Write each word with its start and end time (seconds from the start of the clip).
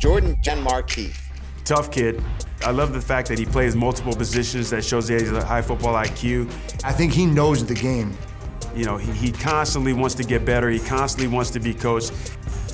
Jordan 0.00 0.34
Genmark 0.36 0.88
Keith. 0.88 1.30
Tough 1.66 1.90
kid. 1.90 2.24
I 2.64 2.70
love 2.70 2.94
the 2.94 3.00
fact 3.02 3.28
that 3.28 3.38
he 3.38 3.44
plays 3.44 3.76
multiple 3.76 4.14
positions. 4.14 4.70
That 4.70 4.82
shows 4.82 5.08
he 5.08 5.14
has 5.14 5.30
a 5.30 5.44
high 5.44 5.60
football 5.60 5.92
IQ. 5.94 6.50
I 6.82 6.90
think 6.90 7.12
he 7.12 7.26
knows 7.26 7.66
the 7.66 7.74
game. 7.74 8.16
You 8.74 8.86
know, 8.86 8.96
he, 8.96 9.12
he 9.12 9.30
constantly 9.30 9.92
wants 9.92 10.14
to 10.14 10.24
get 10.24 10.46
better. 10.46 10.70
He 10.70 10.78
constantly 10.78 11.28
wants 11.28 11.50
to 11.50 11.60
be 11.60 11.74
coached. 11.74 12.12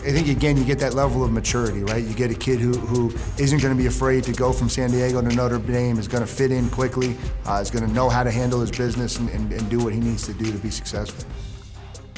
I 0.04 0.12
think 0.12 0.29
again 0.29 0.57
you 0.57 0.64
get 0.64 0.79
that 0.79 0.95
level 0.95 1.25
of 1.25 1.32
maturity, 1.32 1.82
right? 1.82 2.04
You 2.04 2.14
get 2.14 2.30
a 2.30 2.34
kid 2.34 2.61
who, 2.61 2.73
who 2.75 3.09
isn't 3.43 3.61
going 3.61 3.77
to 3.77 3.82
be 3.82 3.88
afraid 3.88 4.22
to 4.22 4.32
go 4.32 4.52
from 4.52 4.68
San 4.68 4.93
Diego 4.93 5.20
to 5.20 5.34
Notre 5.34 5.58
Dame, 5.58 5.98
is 5.98 6.06
going 6.06 6.22
to 6.22 6.32
fit 6.32 6.52
in 6.52 6.70
quickly, 6.70 7.16
uh, 7.45 7.58
is 7.61 7.72
going 7.72 7.84
to 7.84 7.93
know 7.93 8.08
how 8.08 8.22
to 8.22 8.30
handle 8.30 8.61
his 8.61 8.70
business 8.70 9.18
and, 9.18 9.29
and, 9.30 9.52
and 9.52 9.68
do 9.68 9.80
what 9.80 9.93
he 9.93 9.98
needs 9.98 10.24
to 10.27 10.32
do 10.32 10.52
to 10.52 10.58
be 10.58 10.70
successful. 10.70 11.29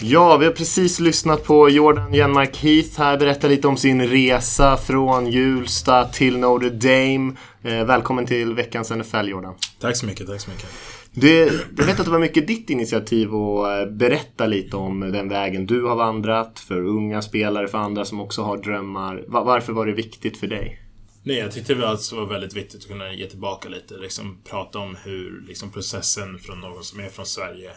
Ja, 0.00 0.36
vi 0.36 0.46
har 0.46 0.52
precis 0.52 1.00
lyssnat 1.00 1.44
på 1.44 1.68
Jordan 1.70 2.14
Jenmark 2.14 2.56
Heath 2.56 2.98
här 2.98 3.18
berätta 3.18 3.48
lite 3.48 3.68
om 3.68 3.76
sin 3.76 4.08
resa 4.08 4.76
från 4.76 5.26
Hjulsta 5.26 6.04
till 6.04 6.38
Notre 6.38 6.70
Dame. 6.70 7.32
Eh, 7.62 7.84
välkommen 7.84 8.26
till 8.26 8.54
veckans 8.54 8.90
NFL 8.90 9.28
Jordan. 9.28 9.54
Tack 9.80 9.96
så 9.96 10.06
mycket, 10.06 10.26
tack 10.26 10.40
så 10.40 10.50
mycket. 10.50 10.66
Det, 11.12 11.52
jag 11.76 11.84
vet 11.84 12.00
att 12.00 12.06
det 12.06 12.12
var 12.12 12.18
mycket 12.18 12.46
ditt 12.46 12.70
initiativ 12.70 13.28
att 13.34 13.88
eh, 13.88 13.92
berätta 13.92 14.46
lite 14.46 14.76
om 14.76 15.00
den 15.00 15.28
vägen 15.28 15.66
du 15.66 15.84
har 15.84 15.96
vandrat 15.96 16.58
för 16.58 16.86
unga 16.86 17.22
spelare, 17.22 17.68
för 17.68 17.78
andra 17.78 18.04
som 18.04 18.20
också 18.20 18.42
har 18.42 18.56
drömmar. 18.56 19.24
Varför 19.26 19.72
var 19.72 19.86
det 19.86 19.92
viktigt 19.92 20.38
för 20.38 20.46
dig? 20.46 20.80
Nej, 21.22 21.36
jag 21.36 21.52
tyckte 21.52 21.74
det 21.74 21.80
var 21.80 22.26
väldigt 22.26 22.56
viktigt 22.56 22.80
att 22.80 22.88
kunna 22.88 23.12
ge 23.12 23.26
tillbaka 23.26 23.68
lite. 23.68 23.94
Liksom 23.94 24.38
prata 24.50 24.78
om 24.78 24.96
hur 25.04 25.44
liksom, 25.48 25.70
processen 25.70 26.38
från 26.38 26.60
någon 26.60 26.84
som 26.84 27.00
är 27.00 27.08
från 27.08 27.26
Sverige 27.26 27.70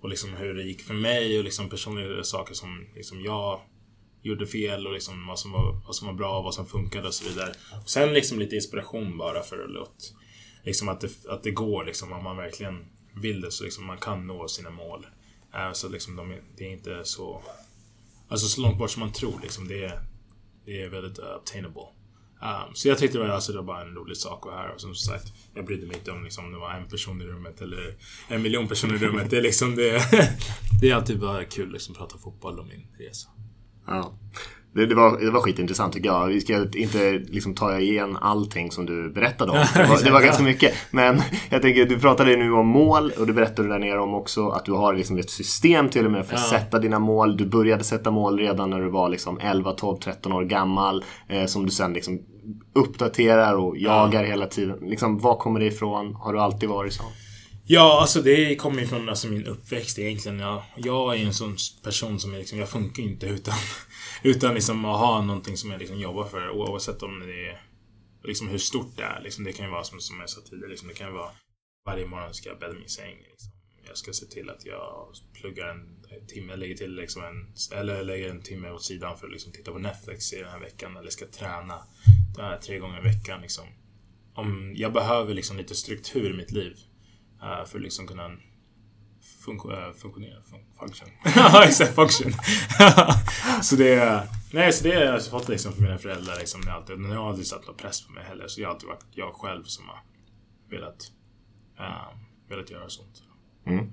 och 0.00 0.08
liksom 0.08 0.34
hur 0.34 0.54
det 0.54 0.62
gick 0.62 0.82
för 0.82 0.94
mig 0.94 1.38
och 1.38 1.44
liksom 1.44 1.68
personliga 1.68 2.24
saker 2.24 2.54
som 2.54 2.86
liksom 2.94 3.22
jag 3.22 3.60
gjorde 4.22 4.46
fel 4.46 4.86
och 4.86 4.92
liksom 4.92 5.26
vad, 5.26 5.38
som 5.38 5.52
var, 5.52 5.80
vad 5.86 5.94
som 5.94 6.06
var 6.06 6.14
bra 6.14 6.38
och 6.38 6.44
vad 6.44 6.54
som 6.54 6.66
funkade 6.66 7.08
och 7.08 7.14
så 7.14 7.28
vidare. 7.28 7.52
Och 7.82 7.90
sen 7.90 8.12
liksom 8.12 8.38
lite 8.38 8.56
inspiration 8.56 9.18
bara 9.18 9.42
för 9.42 9.64
att 9.64 9.70
låta 9.70 10.04
liksom 10.68 10.88
att 10.88 11.00
det, 11.00 11.26
att 11.28 11.42
det 11.42 11.50
går 11.50 11.84
liksom 11.84 12.12
om 12.12 12.24
man 12.24 12.36
verkligen 12.36 12.86
vill 13.14 13.40
det 13.40 13.50
så 13.50 13.64
liksom 13.64 13.86
man 13.86 13.98
kan 13.98 14.26
nå 14.26 14.48
sina 14.48 14.70
mål. 14.70 15.06
Äh, 15.54 15.72
så 15.72 15.88
liksom 15.88 16.16
de, 16.16 16.36
det 16.56 16.64
är 16.64 16.72
inte 16.72 17.04
så... 17.04 17.42
Alltså 18.28 18.46
så 18.46 18.60
långt 18.60 18.78
bort 18.78 18.90
som 18.90 19.00
man 19.00 19.12
tror 19.12 19.40
liksom. 19.42 19.68
Det 19.68 19.84
är, 19.84 20.00
det 20.64 20.82
är 20.82 20.88
väldigt 20.88 21.18
obtainable. 21.18 21.82
Um, 22.42 22.74
så 22.74 22.88
jag 22.88 22.98
tyckte 22.98 23.18
det 23.18 23.24
var, 23.24 23.30
alltså, 23.30 23.52
det 23.52 23.58
var 23.58 23.64
bara 23.64 23.82
en 23.82 23.94
rolig 23.94 24.16
sak 24.16 24.46
att 24.46 24.52
här. 24.52 24.74
Och 24.74 24.80
som 24.80 24.94
sagt, 24.94 25.32
jag 25.54 25.66
brydde 25.66 25.86
mig 25.86 25.96
inte 25.96 26.10
om 26.10 26.24
liksom, 26.24 26.52
det 26.52 26.58
var 26.58 26.72
en 26.72 26.88
person 26.88 27.22
i 27.22 27.24
rummet 27.24 27.60
eller 27.60 27.96
en 28.28 28.42
miljon 28.42 28.68
personer 28.68 28.94
i 28.94 28.98
rummet. 28.98 29.30
Det 29.30 29.36
är 29.36 29.42
liksom 29.42 29.76
det... 29.76 30.02
det 30.80 30.90
är 30.90 30.94
alltid 30.94 31.20
bara 31.20 31.44
kul 31.44 31.72
liksom 31.72 31.94
prata 31.94 32.18
fotboll 32.18 32.60
om 32.60 32.68
min 32.68 32.86
resa. 32.98 33.28
Ja. 33.86 34.12
Det, 34.72 34.86
det, 34.86 34.94
var, 34.94 35.18
det 35.18 35.30
var 35.30 35.40
skitintressant 35.40 35.92
tycker 35.92 36.08
jag. 36.08 36.26
Vi 36.26 36.40
ska 36.40 36.62
inte 36.74 37.12
liksom 37.12 37.54
ta 37.54 37.78
igen 37.78 38.18
allting 38.20 38.70
som 38.70 38.86
du 38.86 39.10
berättade 39.10 39.52
om. 39.52 39.58
Det 39.74 39.86
var, 39.88 40.04
det 40.04 40.10
var 40.10 40.20
ganska 40.20 40.42
mycket. 40.42 40.74
Men 40.90 41.22
jag 41.50 41.62
tänker, 41.62 41.86
du 41.86 41.98
pratade 41.98 42.36
nu 42.36 42.52
om 42.52 42.66
mål 42.66 43.12
och 43.18 43.26
du 43.26 43.32
berättade 43.32 43.68
där 43.68 43.78
nere 43.78 44.00
om 44.00 44.14
också 44.14 44.48
att 44.48 44.64
du 44.64 44.72
har 44.72 44.94
liksom 44.94 45.18
ett 45.18 45.30
system 45.30 45.88
till 45.88 46.06
och 46.06 46.12
med 46.12 46.26
för 46.26 46.34
att 46.34 46.52
ja. 46.52 46.58
sätta 46.58 46.78
dina 46.78 46.98
mål. 46.98 47.36
Du 47.36 47.46
började 47.46 47.84
sätta 47.84 48.10
mål 48.10 48.38
redan 48.38 48.70
när 48.70 48.80
du 48.80 48.90
var 48.90 49.08
liksom 49.08 49.38
11, 49.40 49.72
12, 49.72 49.96
13 49.96 50.32
år 50.32 50.44
gammal. 50.44 51.04
Eh, 51.28 51.46
som 51.46 51.64
du 51.66 51.70
sen 51.70 51.92
liksom 51.92 52.18
uppdaterar 52.74 53.54
och 53.54 53.78
jagar 53.78 54.22
ja. 54.22 54.30
hela 54.30 54.46
tiden. 54.46 54.78
Liksom, 54.82 55.18
var 55.18 55.36
kommer 55.36 55.60
det 55.60 55.66
ifrån? 55.66 56.14
Har 56.14 56.32
du 56.32 56.40
alltid 56.40 56.68
varit 56.68 56.92
så? 56.92 57.02
Ja, 57.70 58.00
alltså 58.00 58.22
det 58.22 58.56
kommer 58.56 58.80
ju 58.80 58.86
från 58.86 59.08
alltså, 59.08 59.28
min 59.28 59.46
uppväxt 59.46 59.98
egentligen. 59.98 60.38
Jag, 60.38 60.62
jag 60.76 61.16
är 61.16 61.26
en 61.26 61.34
sån 61.34 61.56
person 61.82 62.20
som 62.20 62.34
är 62.34 62.38
liksom, 62.38 62.58
jag 62.58 62.68
funkar 62.68 63.02
inte 63.02 63.26
utan, 63.26 63.54
utan 64.22 64.54
liksom 64.54 64.84
att 64.84 64.98
ha 64.98 65.22
någonting 65.22 65.56
som 65.56 65.70
jag 65.70 65.78
liksom 65.78 66.00
jobbar 66.00 66.24
för. 66.24 66.50
Oavsett 66.50 67.02
om 67.02 67.20
det 67.20 67.48
är 67.48 67.62
liksom 68.24 68.48
hur 68.48 68.58
stort 68.58 68.96
det 68.96 69.02
är. 69.02 69.20
Liksom, 69.20 69.44
det 69.44 69.52
kan 69.52 69.66
ju 69.66 69.72
vara 69.72 69.84
som, 69.84 70.00
som 70.00 70.20
jag 70.20 70.30
sa 70.30 70.40
tidigare, 70.40 70.70
liksom, 70.70 70.88
det 70.88 70.94
kan 70.94 71.06
ju 71.06 71.12
vara 71.12 71.30
varje 71.86 72.06
morgon 72.06 72.34
ska 72.34 72.48
jag 72.48 72.58
bädda 72.58 72.74
min 72.74 72.88
säng. 72.88 73.16
Liksom. 73.30 73.50
Jag 73.86 73.96
ska 73.96 74.12
se 74.12 74.26
till 74.26 74.50
att 74.50 74.66
jag 74.66 75.14
pluggar 75.32 75.68
en, 75.68 76.04
en 76.20 76.26
timme, 76.26 76.56
lägger 76.56 76.74
till 76.74 76.94
liksom 76.94 77.22
en, 77.24 77.54
eller 77.78 78.02
lägger 78.04 78.30
en 78.30 78.42
timme 78.42 78.70
åt 78.70 78.84
sidan 78.84 79.18
för 79.18 79.26
att 79.26 79.32
liksom 79.32 79.52
titta 79.52 79.72
på 79.72 79.78
Netflix 79.78 80.32
i 80.32 80.36
den 80.36 80.50
här 80.50 80.60
veckan. 80.60 80.96
Eller 80.96 81.10
ska 81.10 81.26
träna 81.26 81.82
här, 82.38 82.58
tre 82.58 82.78
gånger 82.78 82.98
i 82.98 83.02
veckan. 83.02 83.40
Liksom. 83.40 83.64
Om, 84.34 84.72
jag 84.76 84.92
behöver 84.92 85.34
liksom 85.34 85.56
lite 85.56 85.74
struktur 85.74 86.30
i 86.30 86.36
mitt 86.36 86.50
liv. 86.50 86.76
Uh, 87.42 87.64
för 87.64 87.78
att 87.78 87.82
liksom 87.82 88.06
kunna 88.06 88.30
fun 89.44 89.60
uh, 89.70 89.92
funktionera. 89.92 90.42
Fun 90.42 90.60
function. 90.78 91.08
Ja, 91.36 91.64
exakt. 91.64 91.94
Function. 91.94 92.32
så 93.62 93.76
det 93.76 93.94
är... 93.94 94.28
Nej, 94.52 94.72
så 94.72 94.84
det 94.84 94.94
har 94.94 95.02
jag 95.02 95.26
fått 95.26 95.48
liksom 95.48 95.72
från 95.72 95.84
mina 95.84 95.98
föräldrar. 95.98 96.36
Liksom, 96.38 96.60
jag, 96.66 96.74
alltid, 96.74 97.00
jag 97.00 97.20
har 97.20 97.28
aldrig 97.28 97.46
satt 97.46 97.66
någon 97.66 97.76
press 97.76 98.06
på 98.06 98.12
mig 98.12 98.24
heller. 98.24 98.48
Så 98.48 98.60
jag 98.60 98.68
har 98.68 98.74
alltid 98.74 98.88
varit 98.88 99.04
jag 99.10 99.34
själv 99.34 99.62
som 99.64 99.88
har 99.88 100.02
velat, 100.70 101.12
uh, 101.80 102.18
velat 102.48 102.70
göra 102.70 102.88
sånt. 102.88 103.22
Mm. 103.66 103.92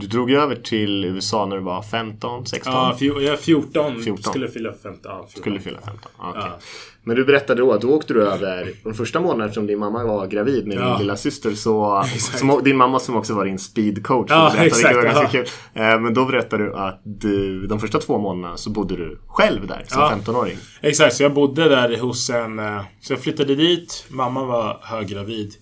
Du 0.00 0.06
drog 0.06 0.30
över 0.30 0.54
till 0.54 1.04
USA 1.04 1.46
när 1.46 1.56
du 1.56 1.62
var 1.62 1.82
15, 1.82 2.46
16? 2.46 2.72
Ja, 2.72 2.96
jag 3.00 3.24
är 3.24 3.36
14. 3.36 4.02
14. 4.02 4.22
Skulle 4.22 4.48
fylla 4.48 4.72
15. 4.72 4.98
Ja, 5.04 5.26
14. 5.28 5.40
Skulle 5.40 5.60
fylla 5.60 5.78
15, 5.80 6.10
okay. 6.18 6.42
ja. 6.42 6.58
Men 7.02 7.16
du 7.16 7.24
berättade 7.24 7.60
då 7.60 7.72
att 7.72 7.80
då 7.80 7.90
åkte 7.90 8.14
du 8.14 8.22
över 8.22 8.72
de 8.84 8.94
första 8.94 9.20
månaderna 9.20 9.44
eftersom 9.44 9.66
din 9.66 9.78
mamma 9.78 10.04
var 10.04 10.26
gravid 10.26 10.66
med 10.66 10.76
ja. 10.76 10.88
din 10.88 10.98
lilla 10.98 11.16
syster 11.16 11.54
så 11.54 12.04
som, 12.18 12.60
Din 12.64 12.76
mamma 12.76 12.98
som 12.98 13.16
också 13.16 13.34
var 13.34 13.44
din 13.44 13.58
speedcoach. 13.58 14.30
Ja, 14.30 14.54
exakt. 14.56 14.96
Var 14.96 15.02
ganska 15.02 15.28
kul. 15.28 15.46
Eh, 15.74 16.00
men 16.00 16.14
då 16.14 16.24
berättade 16.24 16.64
du 16.64 16.74
att 16.74 17.00
du, 17.04 17.66
de 17.66 17.80
första 17.80 17.98
två 17.98 18.18
månaderna 18.18 18.56
så 18.56 18.70
bodde 18.70 18.96
du 18.96 19.18
själv 19.26 19.66
där 19.66 19.84
som 19.88 20.00
ja. 20.00 20.14
15-åring. 20.24 20.56
Exakt, 20.80 21.14
så 21.14 21.22
jag 21.22 21.34
bodde 21.34 21.68
där 21.68 21.98
hos 21.98 22.30
en... 22.30 22.58
Eh, 22.58 22.80
så 23.00 23.12
jag 23.12 23.20
flyttade 23.20 23.54
dit. 23.54 24.06
Mamma 24.08 24.44
var 24.44 24.78
höggravid. 24.82 25.54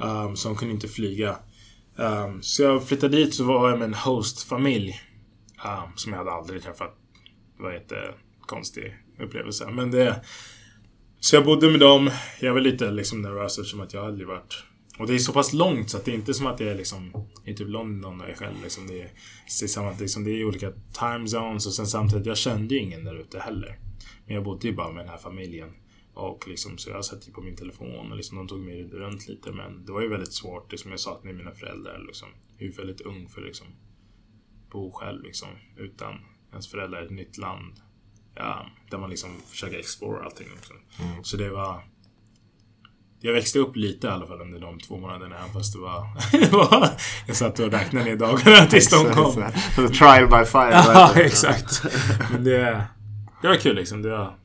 Um, 0.00 0.36
så 0.36 0.48
hon 0.48 0.56
kunde 0.56 0.74
inte 0.74 0.88
flyga. 0.88 1.36
Um, 1.96 2.42
så 2.42 2.62
jag 2.62 2.88
flyttade 2.88 3.16
dit 3.16 3.34
så 3.34 3.44
var 3.44 3.70
jag 3.70 3.78
med 3.78 3.88
en 3.88 3.94
hostfamilj. 3.94 5.00
Um, 5.64 5.96
som 5.96 6.12
jag 6.12 6.18
hade 6.18 6.32
aldrig 6.32 6.62
träffat. 6.62 6.96
Det 7.56 7.62
var 7.62 7.72
en 7.72 8.14
Konstig 8.46 8.96
upplevelse. 9.20 9.70
Men 9.70 9.90
det... 9.90 10.24
Så 11.20 11.36
jag 11.36 11.44
bodde 11.44 11.70
med 11.70 11.80
dem. 11.80 12.10
Jag 12.40 12.54
var 12.54 12.60
lite 12.60 12.90
liksom 12.90 13.22
nervös 13.22 13.58
eftersom 13.58 13.80
att 13.80 13.94
jag 13.94 14.06
aldrig 14.06 14.28
varit... 14.28 14.64
Och 14.98 15.06
det 15.06 15.14
är 15.14 15.18
så 15.18 15.32
pass 15.32 15.52
långt 15.52 15.90
så 15.90 15.96
att 15.96 16.04
det 16.04 16.10
är 16.10 16.14
inte 16.14 16.34
som 16.34 16.46
att 16.46 16.60
jag 16.60 16.68
är 16.68 16.74
liksom 16.74 17.26
i 17.44 17.54
typ 17.54 17.68
London 17.68 18.20
och 18.20 18.28
jag 18.28 18.36
själv 18.36 18.54
liksom. 18.62 18.86
Det 18.86 19.02
är, 19.02 19.10
det 19.60 19.64
är, 19.64 19.68
samma, 19.68 19.92
liksom, 20.00 20.24
det 20.24 20.30
är 20.30 20.44
olika 20.44 20.72
time 20.92 21.28
zones 21.28 21.66
och 21.66 21.72
sen 21.72 21.86
samtidigt, 21.86 22.26
jag 22.26 22.36
kände 22.36 22.74
ju 22.74 22.80
ingen 22.80 23.04
där 23.04 23.20
ute 23.20 23.38
heller. 23.38 23.78
Men 24.26 24.34
jag 24.34 24.44
bodde 24.44 24.68
ju 24.68 24.74
bara 24.74 24.92
med 24.92 25.04
den 25.04 25.08
här 25.08 25.18
familjen. 25.18 25.68
Och 26.14 26.48
liksom, 26.48 26.78
så 26.78 26.90
jag 26.90 27.04
satt 27.04 27.28
ju 27.28 27.32
på 27.32 27.40
min 27.40 27.56
telefon 27.56 28.10
och 28.10 28.16
liksom, 28.16 28.36
de 28.36 28.48
tog 28.48 28.60
mig 28.60 28.88
runt 28.92 29.28
lite. 29.28 29.52
Men 29.52 29.84
det 29.84 29.92
var 29.92 30.00
ju 30.00 30.08
väldigt 30.08 30.32
svårt. 30.32 30.72
Liksom, 30.72 30.90
jag 30.90 31.00
saknade 31.00 31.36
mina 31.36 31.54
föräldrar. 31.54 32.04
Liksom. 32.06 32.28
Jag 32.58 32.68
är 32.68 32.72
väldigt 32.72 33.00
ung 33.00 33.28
för 33.28 33.40
att 33.40 33.46
liksom, 33.46 33.66
bo 34.70 34.92
själv 34.92 35.22
liksom, 35.22 35.48
utan 35.76 36.14
ens 36.50 36.70
föräldrar 36.70 37.02
i 37.02 37.04
ett 37.04 37.10
nytt 37.10 37.38
land. 37.38 37.74
Ja, 38.34 38.66
där 38.90 38.98
man 38.98 39.10
liksom 39.10 39.30
försöker 39.50 39.78
explora 39.78 40.24
allting. 40.24 40.48
Liksom. 40.56 40.76
Mm. 41.00 41.24
Så 41.24 41.36
det 41.36 41.50
var... 41.50 41.82
Jag 43.20 43.32
växte 43.32 43.58
upp 43.58 43.76
lite 43.76 44.06
i 44.06 44.10
alla 44.10 44.26
fall 44.26 44.40
under 44.40 44.60
de 44.60 44.78
två 44.78 44.98
månaderna. 44.98 45.36
Fast 45.52 45.72
det 46.32 46.48
var... 46.52 46.88
jag 47.26 47.36
satt 47.36 47.58
och 47.58 47.70
räknade 47.72 48.04
ner 48.04 48.16
dagarna 48.16 48.66
tills 48.70 48.90
de 48.90 49.04
kom. 49.04 49.32
Trial 49.88 50.28
by 50.28 50.44
fire. 50.44 50.70
ja, 50.94 51.12
exakt. 51.16 51.82
Men 52.32 52.44
det, 52.44 52.86
det 53.42 53.48
var 53.48 53.56
kul 53.56 53.76
liksom. 53.76 54.02
Det 54.02 54.10
var, 54.10 54.38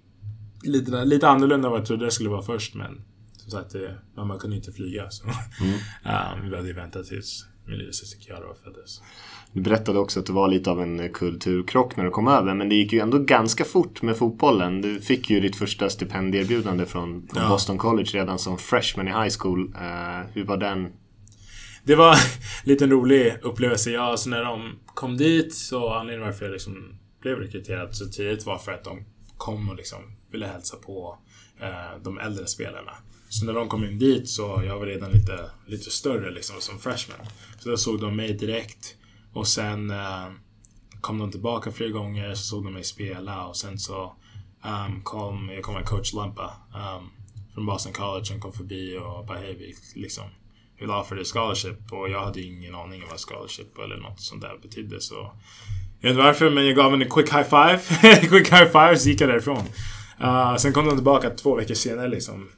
lite, 0.63 1.05
lite 1.05 1.27
annorlunda 1.27 1.67
än 1.67 1.71
vad 1.71 1.79
jag 1.79 1.87
trodde 1.87 2.05
det 2.05 2.11
skulle 2.11 2.29
vara 2.29 2.41
först. 2.41 2.75
Men 2.75 3.01
som 3.37 3.51
sagt, 3.51 3.71
det, 3.71 3.95
mamma 4.15 4.37
kunde 4.37 4.55
inte 4.55 4.71
flyga. 4.71 5.09
Så 5.09 5.23
mm. 5.23 5.73
um, 6.43 6.49
vi 6.49 6.55
hade 6.55 6.73
väntat 6.73 7.05
tills 7.05 7.45
min 7.65 7.77
lillasyster 7.77 8.19
Kiara 8.19 8.53
föddes. 8.63 9.01
Du 9.53 9.61
berättade 9.61 9.99
också 9.99 10.19
att 10.19 10.25
det 10.25 10.33
var 10.33 10.47
lite 10.47 10.71
av 10.71 10.81
en 10.81 11.13
kulturkrock 11.13 11.95
när 11.95 12.03
du 12.03 12.09
kom 12.09 12.27
över. 12.27 12.53
Men 12.53 12.69
det 12.69 12.75
gick 12.75 12.93
ju 12.93 12.99
ändå 12.99 13.19
ganska 13.19 13.65
fort 13.65 14.01
med 14.01 14.17
fotbollen. 14.17 14.81
Du 14.81 14.99
fick 14.99 15.29
ju 15.29 15.39
ditt 15.39 15.55
första 15.55 15.89
stipendierbjudande 15.89 16.85
från, 16.85 17.27
från 17.27 17.43
ja. 17.43 17.49
Boston 17.49 17.77
College 17.77 18.09
redan 18.13 18.39
som 18.39 18.57
freshman 18.57 19.07
i 19.07 19.11
high 19.11 19.35
school. 19.39 19.59
Uh, 19.59 20.29
hur 20.33 20.43
var 20.43 20.57
den? 20.57 20.87
Det 21.83 21.95
var 21.95 22.11
en 22.63 22.69
liten 22.69 22.89
rolig 22.89 23.37
upplevelse. 23.41 23.91
Ja, 23.91 24.01
alltså 24.01 24.29
när 24.29 24.43
de 24.43 24.79
kom 24.85 25.17
dit 25.17 25.55
så 25.55 25.93
anledningen 25.93 26.27
varför 26.27 26.45
jag 26.45 26.51
liksom 26.51 26.99
blev 27.21 27.37
rekryterad 27.37 27.95
så 27.95 28.05
tidigt 28.05 28.45
var 28.45 28.57
för 28.57 28.71
att 28.71 28.83
de 28.83 29.05
kom 29.39 29.69
och 29.69 29.75
liksom 29.75 30.15
ville 30.31 30.47
hälsa 30.47 30.77
på 30.77 31.17
eh, 31.59 32.01
de 32.03 32.19
äldre 32.19 32.47
spelarna. 32.47 32.91
Så 33.29 33.45
när 33.45 33.53
de 33.53 33.69
kom 33.69 33.85
in 33.85 33.99
dit 33.99 34.29
så 34.29 34.63
jag 34.65 34.79
var 34.79 34.85
redan 34.85 35.11
lite, 35.11 35.51
lite 35.67 35.91
större 35.91 36.31
liksom 36.31 36.61
som 36.61 36.79
freshman. 36.79 37.27
Så 37.59 37.69
då 37.69 37.77
såg 37.77 38.01
de 38.01 38.15
mig 38.15 38.33
direkt. 38.33 38.95
Och 39.33 39.47
sen 39.47 39.89
eh, 39.89 40.29
kom 41.01 41.19
de 41.19 41.31
tillbaka 41.31 41.71
flera 41.71 41.89
gånger, 41.89 42.35
så 42.35 42.43
såg 42.43 42.63
de 42.63 42.73
mig 42.73 42.83
spela 42.83 43.47
och 43.47 43.57
sen 43.57 43.79
så 43.79 44.15
um, 44.63 45.01
kom, 45.03 45.49
jag 45.53 45.63
kom 45.63 45.73
med 45.73 45.85
coach 45.85 46.13
Lampa 46.13 46.53
um, 46.73 47.09
från 47.53 47.65
Boston 47.65 47.93
College. 47.93 48.25
som 48.25 48.39
kom 48.39 48.53
förbi 48.53 48.97
och 48.97 49.25
bara 49.25 49.37
hej, 49.37 49.55
vi 49.55 49.75
liksom 50.01 50.23
vill 50.79 50.89
offer 50.89 51.15
dig 51.15 51.25
scholarship. 51.25 51.91
Och 51.91 52.09
jag 52.09 52.25
hade 52.25 52.41
ingen 52.41 52.75
aning 52.75 53.03
om 53.03 53.09
vad 53.09 53.19
scholarship 53.19 53.77
eller 53.77 53.97
något 53.97 54.21
sånt 54.21 54.41
där 54.41 54.57
betydde. 54.61 55.01
Så 55.01 55.31
jag 56.01 56.09
vet 56.09 56.15
inte 56.15 56.23
varför, 56.23 56.49
men 56.49 56.65
jag 56.65 56.75
gav 56.75 56.91
henne 56.91 57.05
en 57.05 57.11
quick 57.11 57.33
high 57.33 57.49
five. 57.49 57.79
quick 58.27 58.53
high 58.53 58.65
five, 58.65 58.97
så 58.97 59.09
gick 59.09 59.21
jag 59.21 59.29
därifrån. 59.29 59.63
Uh, 60.23 60.55
sen 60.55 60.73
kom 60.73 60.85
de 60.85 60.95
tillbaka 60.95 61.29
två 61.29 61.55
veckor 61.55 61.73
senare 61.73 62.07
liksom. 62.07 62.49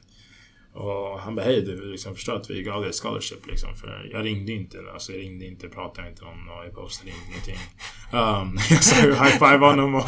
Och 0.74 1.20
han 1.20 1.34
bara 1.34 1.44
hej 1.44 1.62
du, 1.62 1.90
liksom, 1.90 2.14
förstår 2.14 2.36
att 2.36 2.50
vi 2.50 2.62
gav 2.62 2.80
dig 2.80 2.90
ett 2.90 2.96
scholarship 2.96 3.46
liksom. 3.46 3.74
För 3.74 4.10
jag 4.12 4.24
ringde 4.24 4.52
inte, 4.52 4.78
alltså 4.92 5.12
jag 5.12 5.20
ringde 5.20 5.46
inte, 5.46 5.68
pratade 5.68 6.08
inte 6.08 6.24
om 6.24 6.44
något, 6.46 6.64
jag 6.64 6.74
postade 6.74 7.10
ingenting. 7.10 7.58
Um, 8.12 8.58
jag 8.70 8.84
sa 8.84 8.96
high 8.96 9.38
five 9.38 9.66
honom 9.66 9.94
och... 9.94 10.04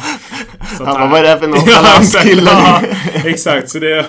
Han 0.59 0.85
bara, 0.85 1.07
vad 1.07 1.19
är 1.19 1.23
det 1.23 1.29
här 1.29 1.39
för 1.39 1.47
nonchalanskille? 1.55 2.51
ja, 2.51 2.81
exakt, 3.25 3.69
så 3.69 3.79
det, 3.79 4.05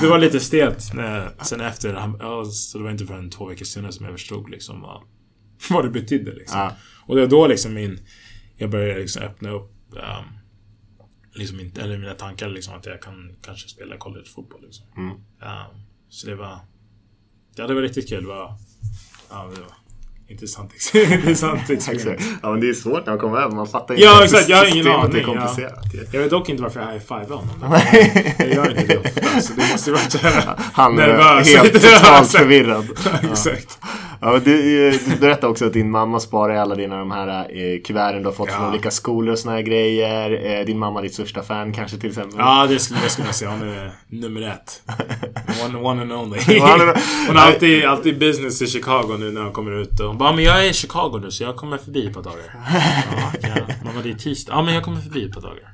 det 0.00 0.06
var 0.06 0.18
lite 0.18 0.40
stelt. 0.40 0.94
När, 0.94 1.30
sen 1.42 1.60
efter, 1.60 1.94
han, 1.94 2.16
ja, 2.20 2.44
så 2.44 2.78
det 2.78 2.84
var 2.84 2.90
inte 2.90 3.06
förrän 3.06 3.30
två 3.30 3.46
veckor 3.46 3.64
senare 3.64 3.92
som 3.92 4.04
jag 4.06 4.14
förstod 4.14 4.50
liksom 4.50 4.80
vad, 4.80 5.02
vad 5.70 5.84
det 5.84 5.90
betydde 5.90 6.32
liksom. 6.32 6.58
Ja. 6.58 6.76
Och 7.06 7.14
det 7.14 7.20
var 7.20 7.28
då 7.28 7.46
liksom 7.46 7.74
min... 7.74 8.00
Jag 8.58 8.70
började 8.70 9.00
liksom 9.00 9.22
öppna 9.22 9.50
upp 9.50 9.72
um, 9.90 10.38
liksom 11.32 11.60
inte, 11.60 11.82
eller 11.82 11.98
mina 11.98 12.14
tankar 12.14 12.48
liksom 12.48 12.74
att 12.74 12.86
jag 12.86 13.02
kan 13.02 13.36
kanske 13.42 13.68
spela 13.68 13.96
collegefotboll 13.96 14.60
liksom. 14.62 14.86
Mm. 14.96 15.10
Um, 15.10 15.82
så 16.08 16.26
det 16.26 16.34
var... 16.34 16.58
Ja, 17.54 17.66
det 17.66 17.74
var 17.74 17.82
riktigt 17.82 18.08
kul. 18.08 18.22
Det 18.22 18.28
var... 18.28 18.54
Ja, 19.30 19.50
det 19.54 19.60
var 19.60 19.72
intressant, 20.28 20.72
intressant 20.94 21.70
experience. 21.70 21.92
Exakt. 22.12 22.22
Ja 22.42 22.50
men 22.50 22.60
det 22.60 22.68
är 22.68 22.74
svårt 22.74 23.06
när 23.06 23.12
man 23.12 23.18
kommer 23.18 23.38
över. 23.38 23.56
Man 23.56 23.66
fattar 23.66 23.94
Ja, 23.98 24.24
exakt. 24.24 24.48
Jag 24.48 24.56
har 24.56 24.66
ingen 24.66 24.86
aning. 24.86 25.24
komplicerat. 25.24 25.84
Ja. 25.92 26.02
Jag 26.12 26.20
vet 26.20 26.30
dock 26.30 26.48
inte 26.48 26.62
varför 26.62 26.80
jag 26.80 26.92
high-fivar 26.92 27.36
honom. 27.36 27.60
Jag 28.38 28.54
gör 28.54 28.70
inte 28.70 28.84
det 28.86 28.98
ofta, 28.98 29.40
så 29.40 29.52
det 29.52 29.72
måste 29.72 29.90
ju 29.90 29.96
varit 29.96 30.12
såhär 30.12 30.54
Han 30.72 30.98
är 30.98 31.44
helt 31.44 31.72
totalt 31.72 32.30
förvirrad. 32.30 32.86
Exakt. 33.30 33.78
Ja, 34.20 34.38
du, 34.44 34.90
du 34.90 35.16
berättade 35.20 35.46
också 35.46 35.66
att 35.66 35.72
din 35.72 35.90
mamma 35.90 36.20
sparar 36.20 36.54
alla 36.56 36.74
dina 36.74 36.98
de 36.98 37.10
här 37.10 37.28
eh, 37.28 37.80
kuverten 37.84 38.22
du 38.22 38.28
har 38.28 38.32
fått 38.32 38.48
Ja. 38.48 38.56
från 38.56 38.68
olika 38.68 38.90
skolor 38.90 39.32
och 39.32 39.38
såna 39.38 39.54
här 39.54 39.62
grejer. 39.62 40.58
Eh, 40.60 40.66
din 40.66 40.78
mamma 40.78 40.98
är 40.98 41.02
ditt 41.02 41.14
största 41.14 41.42
fan 41.42 41.72
kanske 41.72 41.96
till 41.96 42.08
exempel. 42.08 42.34
Ja, 42.38 42.66
det 42.68 42.78
skulle, 42.78 43.00
det 43.00 43.08
skulle 43.08 43.28
jag 43.28 43.34
säga. 43.34 43.50
Hon 43.50 43.68
är 43.68 43.90
nummer 44.08 44.42
ett. 44.42 44.82
One, 45.66 45.78
one 45.78 46.02
and 46.02 46.12
only. 46.12 46.38
Hon 47.28 47.36
har 47.36 47.46
alltid, 47.46 47.84
alltid 47.84 48.18
business 48.18 48.62
i 48.62 48.66
Chicago 48.66 49.16
nu 49.18 49.30
när 49.32 49.40
hon 49.42 49.52
kommer 49.52 49.70
ut. 49.82 50.00
Och 50.00 50.06
hon 50.08 50.18
bara, 50.18 50.32
men 50.32 50.44
jag 50.44 50.64
är 50.66 50.70
i 50.70 50.72
Chicago 50.72 51.18
nu 51.22 51.30
så 51.30 51.42
jag 51.44 51.56
kommer 51.56 51.78
förbi 51.78 52.12
par 52.12 52.22
dagar. 52.22 52.54
Ja, 53.12 53.32
okej. 53.34 53.64
Mamma, 53.84 54.00
det 54.02 54.10
är 54.10 54.14
tisdag. 54.14 54.52
Ja, 54.52 54.62
men 54.62 54.74
jag 54.74 54.84
kommer 54.84 55.00
förbi 55.00 55.32
par 55.32 55.40
dagar. 55.40 55.68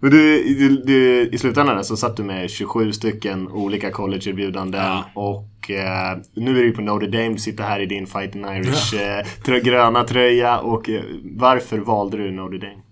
Men 0.00 0.10
du, 0.10 0.44
du, 0.54 0.82
du, 0.82 1.28
I 1.32 1.38
slutändan 1.38 1.84
så 1.84 1.96
satt 1.96 2.16
du 2.16 2.22
med 2.22 2.50
27 2.50 2.92
stycken 2.92 3.48
olika 3.48 3.90
collegeerbjudanden 3.90 4.80
Ja. 4.80 5.04
och 5.14 5.70
eh, 5.70 6.18
nu 6.34 6.58
är 6.58 6.62
du 6.64 6.72
på 6.72 6.82
Notre 6.82 7.06
Dame, 7.08 7.28
du 7.28 7.38
sitter 7.38 7.64
här 7.64 7.80
i 7.80 7.86
din 7.86 8.06
Fighting 8.06 8.44
Irish 8.44 8.94
eh, 8.94 9.26
trö, 9.44 9.60
gröna 9.60 10.04
tröja 10.04 10.58
och 10.60 10.88
eh, 10.88 11.02
varför 11.22 11.78
valde 11.78 12.16
du 12.16 12.30
Notre 12.30 12.58
Dame? 12.58 12.82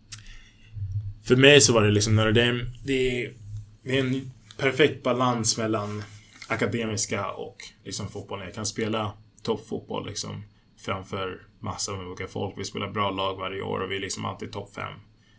För 1.25 1.37
mig 1.37 1.61
så 1.61 1.73
var 1.73 1.83
det 1.83 1.91
liksom 1.91 2.17
Notre 2.17 2.33
Dame. 2.33 2.65
Det 2.85 3.23
är, 3.25 3.33
det 3.85 3.99
är 3.99 4.01
en 4.01 4.31
perfekt 4.59 5.03
balans 5.03 5.59
mellan 5.59 6.03
akademiska 6.49 7.31
och 7.31 7.57
liksom 7.85 8.09
fotbollen. 8.09 8.45
Jag 8.45 8.55
kan 8.55 8.67
spela 8.67 9.13
toppfotboll 9.43 10.07
liksom 10.07 10.43
framför 10.85 11.39
massor 11.61 11.97
med 11.97 12.07
olika 12.07 12.27
folk. 12.27 12.55
Vi 12.59 12.65
spelar 12.65 12.91
bra 12.91 13.11
lag 13.11 13.37
varje 13.37 13.63
år 13.63 13.81
och 13.81 13.91
vi 13.91 13.97
är 13.97 14.01
liksom 14.01 14.25
alltid 14.25 14.53
topp 14.53 14.75
5. 14.75 14.85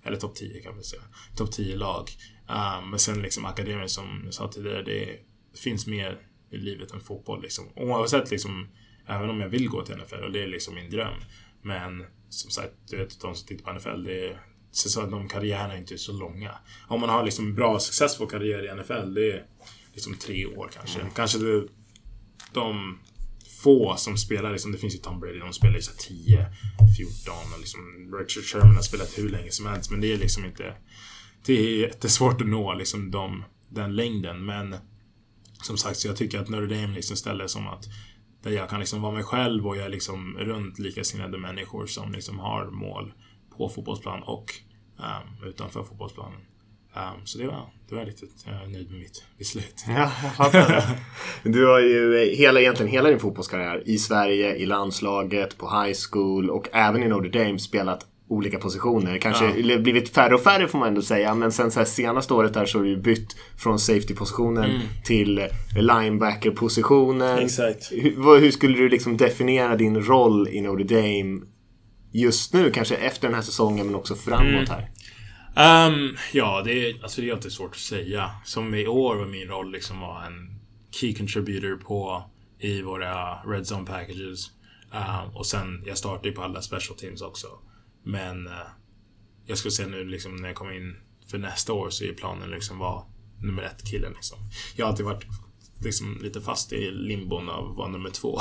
Eller 0.04 0.18
topp 0.18 0.36
10 0.36 0.62
kan 0.62 0.76
man 0.76 0.84
säga. 0.84 1.02
Topp 1.36 1.52
10 1.52 1.76
lag. 1.76 2.10
Um, 2.48 2.90
men 2.90 3.00
sen 3.00 3.22
liksom 3.22 3.46
akademiskt 3.46 3.96
som 3.96 4.22
jag 4.26 4.34
sa 4.34 4.48
tidigare, 4.48 4.84
det, 4.84 5.20
finns 5.58 5.88
mer 5.88 6.20
i 6.50 6.58
livet 6.58 6.92
än 6.92 7.02
fotboll 7.02 7.42
liksom. 7.42 7.66
Oavsett 7.76 8.32
liksom, 8.32 8.68
även 9.08 9.30
om 9.30 9.42
jag 9.42 9.50
vill 9.50 9.70
gå 9.70 9.86
till 9.86 9.96
NFL 9.96 10.24
och 10.24 10.32
det 10.32 10.44
är 10.44 10.48
liksom 10.48 10.76
min 10.76 10.90
dröm. 10.90 11.14
Men 11.62 12.06
som 12.30 12.52
sagt, 12.52 12.74
du 12.90 12.98
vet 12.98 13.22
de 13.22 13.36
som 13.36 13.48
tittar 13.48 13.66
på 13.66 13.80
NFL, 13.80 14.04
det 14.04 14.28
är 14.28 14.42
så 14.72 15.02
att 15.02 15.12
de 15.12 15.28
karriärerna 15.28 15.74
är 15.74 15.78
inte 15.78 15.98
så 15.98 16.12
långa. 16.12 16.52
Om 16.88 17.02
man 17.02 17.10
har 17.10 17.24
liksom 17.24 17.56
bra 17.56 17.80
successful 17.80 18.28
karriär 18.28 18.66
i 18.66 18.82
NFL, 18.82 19.14
det 19.14 19.32
är 19.32 19.46
liksom 19.94 20.16
tre 20.16 20.46
år 20.46 20.70
kanske. 20.74 21.00
Kanske 21.16 21.38
det, 21.40 21.68
de 22.54 23.00
få 23.64 23.96
som 23.98 24.18
spelar, 24.18 24.52
liksom, 24.52 24.72
det 24.72 24.78
finns 24.78 24.96
ju 24.96 25.00
Tom 25.00 25.20
Brady, 25.20 25.40
de 25.40 25.54
spelar 25.54 25.76
ju 25.76 25.82
så 25.82 25.92
10, 25.98 26.46
14 26.98 27.34
och 27.54 27.60
liksom 27.60 27.82
Richard 28.20 28.44
Sherman 28.44 28.76
har 28.76 28.82
spelat 28.82 29.18
hur 29.18 29.30
länge 29.30 29.52
som 29.52 29.66
helst 29.66 29.92
men 29.92 30.02
det 30.02 30.14
är 30.14 30.18
liksom 30.18 30.46
inte 30.46 30.76
Det 31.46 31.54
är 31.54 31.80
jättesvårt 31.80 32.42
att 32.42 32.48
nå 32.48 32.74
liksom 32.74 33.12
de, 33.12 33.44
den 33.70 33.96
längden 33.96 34.46
men 34.46 34.76
Som 35.64 35.78
sagt, 35.78 35.98
så 35.98 36.08
jag 36.08 36.16
tycker 36.16 36.40
att 36.40 36.50
Notre 36.50 36.68
Dame 36.68 36.96
liksom 36.96 37.18
ställer 37.18 37.48
som 37.48 37.68
att 37.68 37.86
Där 38.44 38.52
jag 38.52 38.70
kan 38.70 38.80
liksom 38.80 39.02
vara 39.02 39.14
mig 39.14 39.24
själv 39.24 39.68
och 39.68 39.78
jag 39.78 39.86
är 39.86 39.90
liksom 39.90 40.38
runt 40.38 40.80
likasinnade 40.80 41.38
människor 41.38 41.88
som 41.88 42.12
liksom 42.12 42.40
har 42.40 42.66
mål 42.66 43.14
på 43.58 43.70
fotbollsplan 43.70 44.24
och 44.24 44.54
um, 44.98 45.48
utanför 45.50 45.84
fotbollsplanen. 45.84 46.40
Um, 47.00 47.26
så 47.26 47.38
det 47.38 47.48
var, 47.48 47.70
det 47.90 47.96
var 47.96 48.06
riktigt, 48.06 48.46
är 48.46 48.68
nöjd 48.68 48.92
med 48.92 49.00
mitt 49.00 49.24
beslut. 49.38 49.86
Ja. 49.88 50.12
Du 51.44 51.66
har 51.66 51.80
ju 51.80 52.26
hela, 52.36 52.60
egentligen 52.62 52.92
hela 52.92 53.10
din 53.10 53.20
fotbollskarriär 53.20 53.84
i 53.86 53.98
Sverige, 53.98 54.56
i 54.56 54.66
landslaget, 54.66 55.58
på 55.58 55.70
high 55.84 55.98
school 56.12 56.50
och 56.50 56.68
även 56.74 57.04
i 57.04 57.08
Notre 57.08 57.30
Dame 57.44 57.60
spelat 57.60 58.06
olika 58.28 58.60
positioner. 58.60 59.18
Kanske 59.18 59.46
Ja. 59.60 59.78
blivit 59.78 60.10
färre 60.10 60.34
och 60.36 60.42
färre 60.42 60.68
får 60.68 60.80
man 60.80 60.88
ändå 60.88 61.02
säga. 61.02 61.36
Men 61.36 61.52
sen 61.52 61.72
så 61.72 61.80
här 61.80 61.86
senaste 61.86 62.34
året 62.34 62.54
där 62.54 62.66
så 62.66 62.78
har 62.78 62.86
du 62.86 62.98
bytt 62.98 63.36
från 63.58 63.80
safety-positionen 63.80 64.80
till 65.06 65.48
linebacker-positionen. 65.76 67.40
Exakt. 67.40 67.92
Hur, 67.92 68.40
hur 68.40 68.52
skulle 68.52 68.78
du 68.78 68.90
liksom 68.90 69.18
definiera 69.18 69.76
din 69.76 70.02
roll 70.02 70.48
i 70.48 70.62
Notre 70.62 70.84
Dame 70.84 71.42
just 72.12 72.54
nu? 72.54 72.72
Kanske 72.72 72.96
efter 72.96 73.28
den 73.28 73.36
här 73.36 73.42
säsongen 73.42 73.86
men 73.86 73.96
också 73.96 74.16
framåt 74.16 74.70
här. 74.70 74.90
Um, 75.60 76.18
ja, 76.34 76.62
det 76.66 76.90
är, 76.90 77.04
alltså 77.04 77.22
det 77.22 77.30
är 77.30 77.34
alltid 77.34 77.52
svårt 77.52 77.72
att 77.72 77.78
säga. 77.78 78.32
Som 78.46 78.74
i 78.74 78.88
år 78.88 79.16
var 79.16 79.26
min 79.26 79.48
roll 79.48 79.72
liksom 79.72 80.00
vara 80.00 80.26
en 80.26 80.60
key 80.92 81.14
contributor 81.14 81.78
på 81.78 82.24
i 82.60 82.82
våra 82.82 83.36
Red 83.36 83.72
Zone 83.72 83.86
packages. 83.86 84.52
Um, 84.92 85.36
och 85.36 85.46
sen, 85.46 85.84
jag 85.86 85.98
startade 85.98 86.28
ju 86.28 86.36
på 86.36 86.44
alla 86.44 86.62
special 86.62 86.98
teams 86.98 87.22
också. 87.22 87.48
Men 88.04 88.48
uh, 88.48 88.54
jag 89.46 89.58
skulle 89.58 89.72
säga 89.72 89.88
nu 89.88 90.06
liksom 90.06 90.36
när 90.36 90.48
jag 90.48 90.56
kommer 90.56 90.78
in 90.78 90.96
för 91.32 91.38
nästa 91.38 91.74
år 91.74 91.90
så 91.90 92.04
är 92.04 92.14
planen 92.14 92.50
liksom 92.50 92.78
vara 92.78 93.04
nummer 93.42 93.64
ett 93.64 93.92
killen 93.92 94.14
liksom. 94.14 94.38
Jag 94.76 94.86
har 94.86 94.92
alltid 94.92 95.06
varit 95.06 95.26
liksom 95.82 96.20
lite 96.22 96.42
fast 96.42 96.74
i 96.74 96.92
limbon 96.92 97.50
av 97.50 97.76
vara 97.76 97.88
nummer 97.88 98.10
två. 98.10 98.40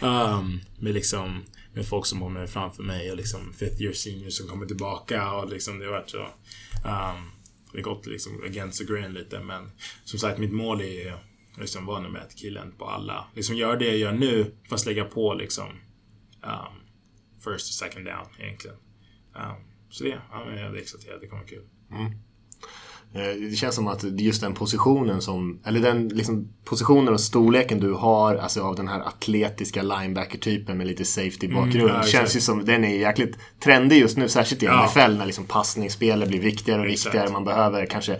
um, 0.02 0.60
med 0.78 0.94
liksom 0.94 1.44
med 1.74 1.88
folk 1.88 2.06
som 2.06 2.20
kommer 2.20 2.46
framför 2.46 2.82
mig 2.82 3.10
och 3.10 3.16
liksom 3.16 3.52
fifth 3.52 3.82
year 3.82 3.92
seniors 3.92 4.34
som 4.34 4.48
kommer 4.48 4.66
tillbaka 4.66 5.32
och 5.32 5.48
liksom 5.48 5.78
det 5.78 5.84
har 5.84 5.92
varit 5.92 6.10
så 6.10 6.22
um, 6.22 7.30
det 7.72 7.78
har 7.78 7.82
gått 7.82 8.06
liksom 8.06 8.42
against 8.44 8.78
the 8.78 8.84
grain 8.84 9.12
lite 9.12 9.40
men 9.40 9.70
som 10.04 10.18
sagt 10.18 10.38
mitt 10.38 10.52
mål 10.52 10.80
är 10.80 11.04
ju 11.04 11.12
liksom 11.60 11.86
vara 11.86 12.00
nummer 12.00 12.18
ett 12.18 12.36
killen 12.36 12.72
på 12.78 12.84
alla. 12.84 13.26
Liksom 13.34 13.56
göra 13.56 13.76
det 13.76 13.86
jag 13.86 13.96
gör 13.96 14.12
nu 14.12 14.54
fast 14.68 14.86
lägga 14.86 15.04
på 15.04 15.34
liksom 15.34 15.68
um, 16.42 16.80
first 17.38 17.68
och 17.68 17.88
second 17.88 18.06
down 18.06 18.26
egentligen. 18.38 18.76
Um, 19.34 19.64
så 19.90 20.04
det, 20.04 20.20
ja, 20.30 20.50
jag 20.50 20.58
är 20.58 20.74
exalterad. 20.74 21.20
Det 21.20 21.26
kommer 21.26 21.42
vara 21.42 21.50
kul. 21.50 21.64
Eh, 21.92 22.10
Det 23.50 23.56
känns 23.56 23.74
som 23.74 23.88
att 23.88 24.04
just 24.20 24.40
den 24.40 24.54
positionen 24.54 25.22
som, 25.22 25.60
eller 25.64 25.80
den 25.80 26.08
liksom 26.08 26.48
positionen 26.64 27.14
och 27.14 27.20
storleken 27.20 27.80
du 27.80 27.92
har, 27.92 28.34
alltså 28.36 28.60
av 28.62 28.76
den 28.76 28.88
här 28.88 29.00
atletiska 29.00 29.82
linebacker-typen 29.82 30.78
med 30.78 30.86
lite 30.86 31.04
safety-bakgrund. 31.04 31.90
Mm, 31.90 31.96
ja, 31.96 32.02
känns 32.02 32.36
ju 32.36 32.40
som, 32.40 32.64
den 32.64 32.84
är 32.84 32.96
jäkligt 32.96 33.36
trendig 33.64 34.00
just 34.00 34.16
nu, 34.16 34.28
särskilt 34.28 34.62
i 34.62 34.66
Ja. 34.66 34.86
NFL 34.86 35.18
när 35.18 35.26
liksom 35.26 35.44
passningsspelet 35.44 36.28
blir 36.28 36.40
viktigare 36.40 36.80
och 36.80 36.86
Exakt. 36.86 37.06
viktigare. 37.06 37.32
Man 37.32 37.44
behöver 37.44 37.86
kanske 37.86 38.16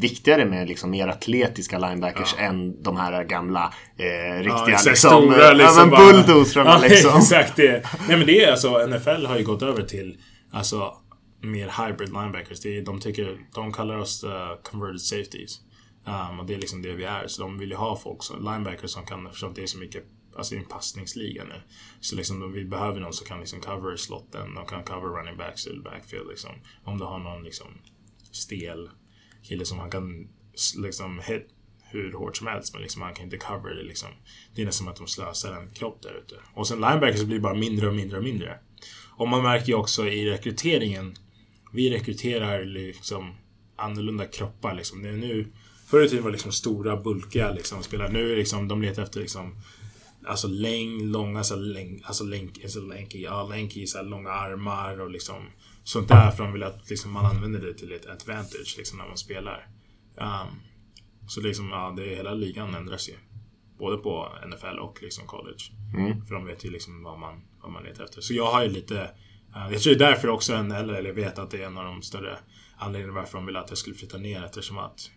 viktigare 0.00 0.44
med 0.44 0.68
liksom 0.68 0.90
mer 0.90 1.08
atletiska 1.08 1.78
linebackers 1.78 2.34
än 2.38 2.82
de 2.82 2.96
här 2.96 3.24
gamla 3.24 3.72
eh, 3.96 4.38
riktiga 4.38 4.64
exakt, 4.66 4.86
liksom, 4.86 5.10
stora, 5.10 5.50
eh, 5.50 5.56
liksom, 5.56 5.90
ja, 5.92 6.12
bulldozrarna 6.12 6.70
Ja, 6.70 6.78
liksom. 6.88 7.16
exakt 7.18 7.56
det. 7.56 7.82
Nej 8.08 8.16
men 8.16 8.26
det 8.26 8.44
är 8.44 8.50
alltså, 8.50 8.86
NFL 8.86 9.26
har 9.26 9.38
ju 9.38 9.44
gått 9.44 9.62
över 9.62 9.82
till 9.82 10.16
alltså 10.52 10.92
mer 11.40 11.86
hybrid 11.86 12.08
linebackers. 12.08 12.60
Det 12.60 12.78
är, 12.78 12.82
de 12.82 13.00
tycker, 13.00 13.46
de 13.54 13.72
kallar 13.72 13.98
oss 13.98 14.24
uh, 14.24 14.54
converted 14.62 15.00
safeties. 15.00 15.60
Um, 16.04 16.40
och 16.40 16.46
det 16.46 16.54
är 16.54 16.58
liksom 16.58 16.82
det 16.82 16.94
vi 16.94 17.04
är. 17.04 17.26
Så 17.26 17.42
de 17.42 17.58
vill 17.58 17.70
ju 17.70 17.76
ha 17.76 17.96
folk 17.96 18.22
som 18.22 18.44
linebackers 18.44 18.90
som 18.90 19.06
kan, 19.06 19.26
eftersom 19.26 19.54
det 19.54 19.62
är 19.62 19.66
så 19.66 19.78
mycket 19.78 20.04
Alltså 20.36 20.54
i 20.54 20.58
en 20.58 20.64
passningsliga 20.64 21.44
nu. 21.44 21.62
Så 22.00 22.16
liksom 22.16 22.52
vi 22.52 22.64
behöver 22.64 23.00
någon 23.00 23.12
som 23.12 23.26
kan 23.26 23.40
liksom 23.40 23.60
cover 23.60 23.96
slotten. 23.96 24.54
De 24.54 24.66
kan 24.66 24.84
cover 24.84 25.08
running 25.08 25.36
backs 25.36 25.66
eller 25.66 25.82
backfield 25.82 26.28
liksom. 26.28 26.50
Om 26.84 26.98
du 26.98 27.04
har 27.04 27.18
någon 27.18 27.44
liksom 27.44 27.66
stel 28.32 28.90
kille 29.42 29.64
som 29.64 29.78
han 29.78 29.90
kan 29.90 30.28
liksom 30.76 31.20
hit 31.24 31.48
hur 31.82 32.12
hårt 32.12 32.36
som 32.36 32.46
helst 32.46 32.72
men 32.72 32.82
liksom 32.82 33.02
han 33.02 33.14
kan 33.14 33.24
inte 33.24 33.36
cover 33.36 33.74
det 33.74 33.82
liksom. 33.82 34.08
Det 34.54 34.62
är 34.62 34.66
nästan 34.66 34.84
som 34.84 34.92
att 34.92 34.96
de 34.96 35.06
slösar 35.06 35.52
en 35.52 35.70
kropp 35.70 36.02
där 36.02 36.22
ute. 36.24 36.34
Och 36.54 36.68
sen 36.68 36.80
linebackers 36.80 37.24
blir 37.24 37.40
bara 37.40 37.54
mindre 37.54 37.88
och 37.88 37.94
mindre 37.94 38.18
och 38.18 38.24
mindre. 38.24 38.58
Och 39.16 39.28
man 39.28 39.42
märker 39.42 39.68
ju 39.68 39.74
också 39.74 40.06
i 40.06 40.30
rekryteringen. 40.30 41.14
Vi 41.72 41.90
rekryterar 41.90 42.64
liksom 42.64 43.34
annorlunda 43.76 44.26
kroppar 44.26 44.74
liksom. 44.74 45.02
Det 45.02 45.08
är 45.08 45.12
nu 45.12 45.52
Förr 45.86 46.04
i 46.04 46.08
tiden 46.08 46.24
var 46.24 46.30
det 46.30 46.34
liksom 46.34 46.52
stora, 46.52 46.96
bulkiga 46.96 47.52
liksom 47.52 47.82
spelare. 47.82 48.12
Nu 48.12 48.36
liksom, 48.36 48.68
de 48.68 48.82
letar 48.82 49.02
efter 49.02 49.20
liksom 49.20 49.56
Alltså 50.26 50.48
längd, 50.48 51.12
långa, 51.12 51.44
så 51.44 51.56
länk, 51.56 52.02
alltså 52.04 52.24
länk, 52.24 52.58
alltså 52.62 52.80
länky, 52.80 53.22
ja 53.22 53.48
länky, 53.48 53.86
så 53.86 53.98
här 53.98 54.04
långa 54.04 54.30
armar 54.30 55.00
och 55.00 55.10
liksom 55.10 55.46
Sånt 55.84 56.08
där 56.08 56.30
för 56.30 56.44
de 56.44 56.52
vill 56.52 56.62
att 56.62 56.90
liksom, 56.90 57.12
man 57.12 57.26
använder 57.26 57.60
det 57.60 57.74
till 57.74 57.92
ett 57.92 58.06
advantage 58.06 58.74
liksom 58.78 58.98
när 58.98 59.06
man 59.06 59.16
spelar. 59.16 59.68
Um, 60.16 60.60
så 61.28 61.40
liksom, 61.40 61.68
ja, 61.70 61.94
det 61.96 62.12
är 62.12 62.16
hela 62.16 62.34
ligan 62.34 62.74
ändras 62.74 63.08
ju. 63.08 63.14
Både 63.78 63.96
på 63.96 64.28
NFL 64.46 64.78
och 64.78 65.02
liksom 65.02 65.26
college. 65.26 65.64
Mm. 65.96 66.26
För 66.26 66.34
de 66.34 66.46
vet 66.46 66.64
ju 66.64 66.70
liksom 66.70 67.02
vad 67.02 67.18
man, 67.18 67.42
vad 67.62 67.72
man 67.72 67.82
letar 67.82 68.04
efter. 68.04 68.20
Så 68.20 68.34
jag 68.34 68.52
har 68.52 68.62
ju 68.62 68.68
lite... 68.68 69.10
Eh, 69.56 69.72
jag 69.72 69.82
tror 69.82 69.94
det 69.94 70.04
är 70.04 70.10
därför 70.10 70.28
också 70.28 70.54
en, 70.54 70.72
eller, 70.72 70.94
eller 70.94 71.08
jag 71.08 71.14
vet 71.14 71.38
att 71.38 71.50
det 71.50 71.62
är 71.62 71.66
en 71.66 71.78
av 71.78 71.84
de 71.84 72.02
större 72.02 72.38
anledningarna 72.76 73.20
varför 73.20 73.38
de 73.38 73.46
ville 73.46 73.60
att 73.60 73.68
jag 73.68 73.78
skulle 73.78 73.96
flytta 73.96 74.18
ner 74.18 74.44
eftersom 74.44 74.78
att 74.78 75.10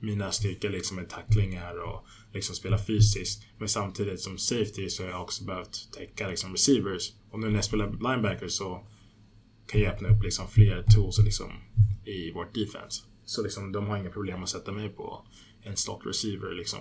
mina 0.00 0.30
styrkor 0.32 0.68
liksom 0.68 0.98
är 0.98 1.04
tacklingar 1.04 1.78
och 1.78 2.06
liksom 2.32 2.54
spela 2.54 2.78
fysiskt. 2.78 3.46
Men 3.58 3.68
samtidigt 3.68 4.20
som 4.20 4.38
safety 4.38 4.88
så 4.88 5.02
har 5.02 5.10
jag 5.10 5.22
också 5.22 5.44
behövt 5.44 5.92
täcka 5.92 6.28
liksom 6.28 6.52
receivers. 6.52 7.12
Och 7.30 7.40
nu 7.40 7.46
när 7.46 7.54
jag 7.54 7.64
spelar 7.64 7.86
linebacker 7.86 8.48
så 8.48 8.86
kan 9.66 9.80
jag 9.80 9.94
öppna 9.94 10.08
upp 10.08 10.22
liksom 10.22 10.48
fler 10.48 10.84
tools 10.94 11.18
liksom 11.18 11.52
i 12.04 12.32
vårt 12.32 12.54
defense. 12.54 13.02
Så 13.24 13.42
liksom 13.42 13.72
de 13.72 13.86
har 13.86 13.96
inga 13.96 14.10
problem 14.10 14.42
att 14.42 14.48
sätta 14.48 14.72
mig 14.72 14.88
på 14.88 15.26
en 15.62 15.76
slot 15.76 16.06
receiver 16.06 16.52
liksom. 16.52 16.80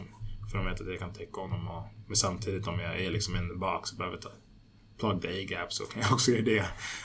För 0.51 0.57
de 0.57 0.65
vet 0.65 0.81
att 0.81 0.87
jag 0.87 0.99
kan 0.99 1.13
täcka 1.13 1.41
honom. 1.41 1.67
Och, 1.67 1.83
men 2.07 2.15
samtidigt 2.15 2.67
om 2.67 2.79
jag 2.79 3.01
är 3.01 3.11
liksom 3.11 3.35
in 3.35 3.49
the 3.49 3.55
box 3.55 3.91
och 3.91 3.97
behöver 3.97 4.17
ta 4.17 4.29
plug 4.99 5.21
the 5.21 5.27
A-gap 5.27 5.73
så 5.73 5.83
kan 5.83 6.01
jag 6.01 6.13
också 6.13 6.31
göra 6.31 6.41
det. 6.41 6.59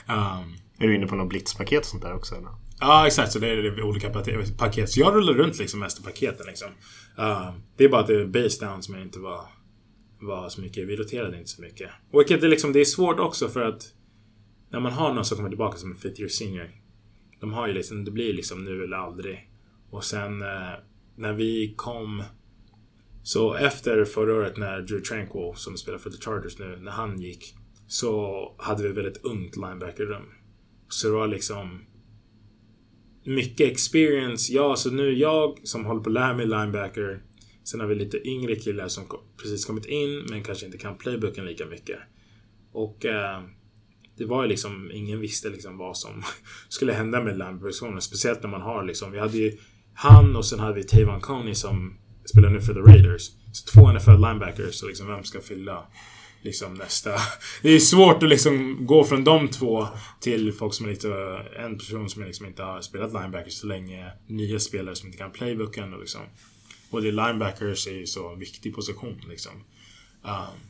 Um, 0.08 0.56
är 0.78 0.86
du 0.86 0.94
inne 0.94 1.06
på 1.06 1.16
något 1.16 1.28
blitzpaket 1.28 1.80
och 1.80 1.86
sånt 1.86 2.02
där 2.02 2.14
också? 2.14 2.34
Eller? 2.34 2.50
Ja, 2.80 3.06
exakt. 3.06 3.32
Så 3.32 3.38
det 3.38 3.48
är 3.48 3.56
det 3.56 3.82
olika 3.82 4.10
paket. 4.58 4.90
Så 4.90 5.00
jag 5.00 5.14
rullar 5.14 5.32
runt 5.32 5.58
liksom 5.58 5.80
mest 5.80 6.00
i 6.00 6.02
paketen. 6.02 6.46
Liksom. 6.46 6.68
Uh, 7.18 7.50
det 7.76 7.84
är 7.84 7.88
bara 7.88 8.00
att 8.00 8.06
det 8.06 8.20
är 8.20 8.26
base 8.26 8.66
down 8.66 8.82
som 8.82 8.94
jag 8.94 9.02
inte 9.02 9.18
var, 9.18 9.44
var 10.20 10.48
så 10.48 10.60
mycket. 10.60 10.88
Vi 10.88 10.96
roterade 10.96 11.38
inte 11.38 11.50
så 11.50 11.62
mycket. 11.62 11.90
Och 12.12 12.20
vilket 12.20 12.42
är, 12.42 12.48
liksom, 12.48 12.72
det 12.72 12.80
är 12.80 12.84
svårt 12.84 13.20
också 13.20 13.48
för 13.48 13.60
att 13.60 13.82
när 14.70 14.80
man 14.80 14.92
har 14.92 15.14
någon 15.14 15.24
som 15.24 15.36
kommer 15.36 15.48
tillbaka 15.48 15.78
som 15.78 15.90
en 15.90 15.96
fifth 15.96 16.20
year 16.20 16.28
senior. 16.28 16.70
De 17.40 17.52
har 17.52 17.66
ju 17.66 17.72
liksom, 17.72 18.04
det 18.04 18.10
blir 18.10 18.32
liksom 18.32 18.64
nu 18.64 18.84
eller 18.84 18.96
aldrig. 18.96 19.50
Och 19.90 20.04
sen 20.04 20.42
uh, 20.42 20.72
när 21.16 21.32
vi 21.32 21.74
kom... 21.76 22.22
Så 23.24 23.54
efter 23.54 24.04
förra 24.04 24.34
året 24.34 24.56
när 24.56 24.80
Drew 24.80 25.00
Tranquil, 25.00 25.52
som 25.54 25.76
spelar 25.76 25.98
för 25.98 26.10
The 26.10 26.20
Chargers 26.20 26.58
nu, 26.58 26.78
när 26.80 26.92
han 26.92 27.20
gick. 27.20 27.54
Så 27.92 28.54
hade 28.58 28.82
vi 28.82 28.88
väldigt 28.88 29.24
ungt 29.24 29.56
linebacker-rum. 29.56 30.22
Så 30.88 31.06
det 31.06 31.14
var 31.14 31.26
liksom 31.26 31.80
mycket 33.24 33.72
experience. 33.72 34.52
Ja, 34.52 34.76
så 34.76 34.90
nu 34.90 35.12
jag 35.12 35.58
som 35.64 35.84
håller 35.84 36.00
på 36.00 36.10
att 36.10 36.14
lära 36.14 36.34
mig 36.34 36.46
linebacker. 36.46 37.22
Sen 37.64 37.80
har 37.80 37.86
vi 37.86 37.94
lite 37.94 38.28
yngre 38.28 38.56
killar 38.56 38.88
som 38.88 39.04
precis 39.42 39.64
kommit 39.64 39.86
in 39.86 40.26
men 40.30 40.42
kanske 40.42 40.66
inte 40.66 40.78
kan 40.78 40.98
playbooken 40.98 41.44
lika 41.44 41.66
mycket. 41.66 41.98
Och 42.72 43.04
eh, 43.04 43.42
det 44.16 44.24
var 44.24 44.42
ju 44.42 44.48
liksom, 44.48 44.90
ingen 44.92 45.20
visste 45.20 45.48
liksom 45.48 45.78
vad 45.78 45.96
som 45.96 46.22
skulle 46.68 46.92
hända 46.92 47.22
med 47.22 47.38
linebacker 47.38 48.00
Speciellt 48.00 48.42
när 48.42 48.50
man 48.50 48.62
har 48.62 48.84
liksom, 48.84 49.12
vi 49.12 49.18
hade 49.18 49.38
ju 49.38 49.58
han 49.94 50.36
och 50.36 50.46
sen 50.46 50.60
hade 50.60 50.74
vi 50.74 50.84
Tavon 50.84 51.20
Coney 51.20 51.54
som 51.54 51.98
spelar 52.24 52.50
nu 52.50 52.60
för 52.60 52.74
the 52.74 52.80
Raiders. 52.80 53.30
Så 53.52 53.72
två 53.72 53.92
NFL 53.92 54.10
linebackers 54.10 54.74
så 54.74 54.86
liksom 54.86 55.06
vem 55.06 55.24
ska 55.24 55.40
fylla 55.40 55.86
liksom 56.42 56.74
nästa... 56.74 57.10
Det 57.62 57.68
är 57.68 57.78
svårt 57.78 58.22
att 58.22 58.28
liksom 58.28 58.86
gå 58.86 59.04
från 59.04 59.24
de 59.24 59.48
två 59.48 59.88
till 60.20 60.52
folk 60.52 60.74
som 60.74 60.86
är 60.86 60.90
lite... 60.90 61.08
En 61.56 61.78
person 61.78 62.10
som 62.10 62.24
liksom 62.24 62.46
inte 62.46 62.62
har 62.62 62.80
spelat 62.80 63.12
linebacker 63.12 63.50
så 63.50 63.66
länge. 63.66 64.10
Nya 64.26 64.58
spelare 64.58 64.96
som 64.96 65.06
inte 65.06 65.18
kan 65.18 65.30
playbooken 65.30 65.94
och 65.94 66.00
liksom... 66.00 66.20
Och 66.90 67.02
det 67.02 67.10
linebackers 67.10 67.86
är 67.86 67.92
ju 67.92 68.06
så 68.06 68.34
viktig 68.34 68.74
position 68.74 69.20
liksom. 69.28 69.52
Um, 70.22 70.60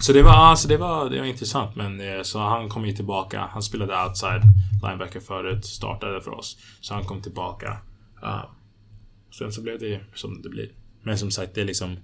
så 0.00 0.12
det 0.12 0.22
var, 0.22 0.32
alltså 0.32 0.68
det 0.68 0.76
var, 0.76 1.10
det 1.10 1.18
var 1.18 1.26
intressant 1.26 1.76
men 1.76 2.00
eh, 2.00 2.22
så 2.22 2.38
han 2.38 2.68
kom 2.68 2.86
ju 2.86 2.92
tillbaka. 2.92 3.48
Han 3.52 3.62
spelade 3.62 4.04
outside 4.08 4.42
linebacker 4.82 5.20
förut, 5.20 5.64
startade 5.64 6.20
för 6.20 6.30
oss. 6.30 6.58
Så 6.80 6.94
han 6.94 7.04
kom 7.04 7.22
tillbaka. 7.22 7.78
Uh, 8.22 8.44
sen 9.38 9.52
så 9.52 9.62
blev 9.62 9.78
det 9.78 10.00
som 10.14 10.42
det 10.42 10.48
blir. 10.48 10.68
Men 11.02 11.18
som 11.18 11.30
sagt, 11.30 11.54
det 11.54 11.60
är 11.60 11.64
liksom 11.64 11.96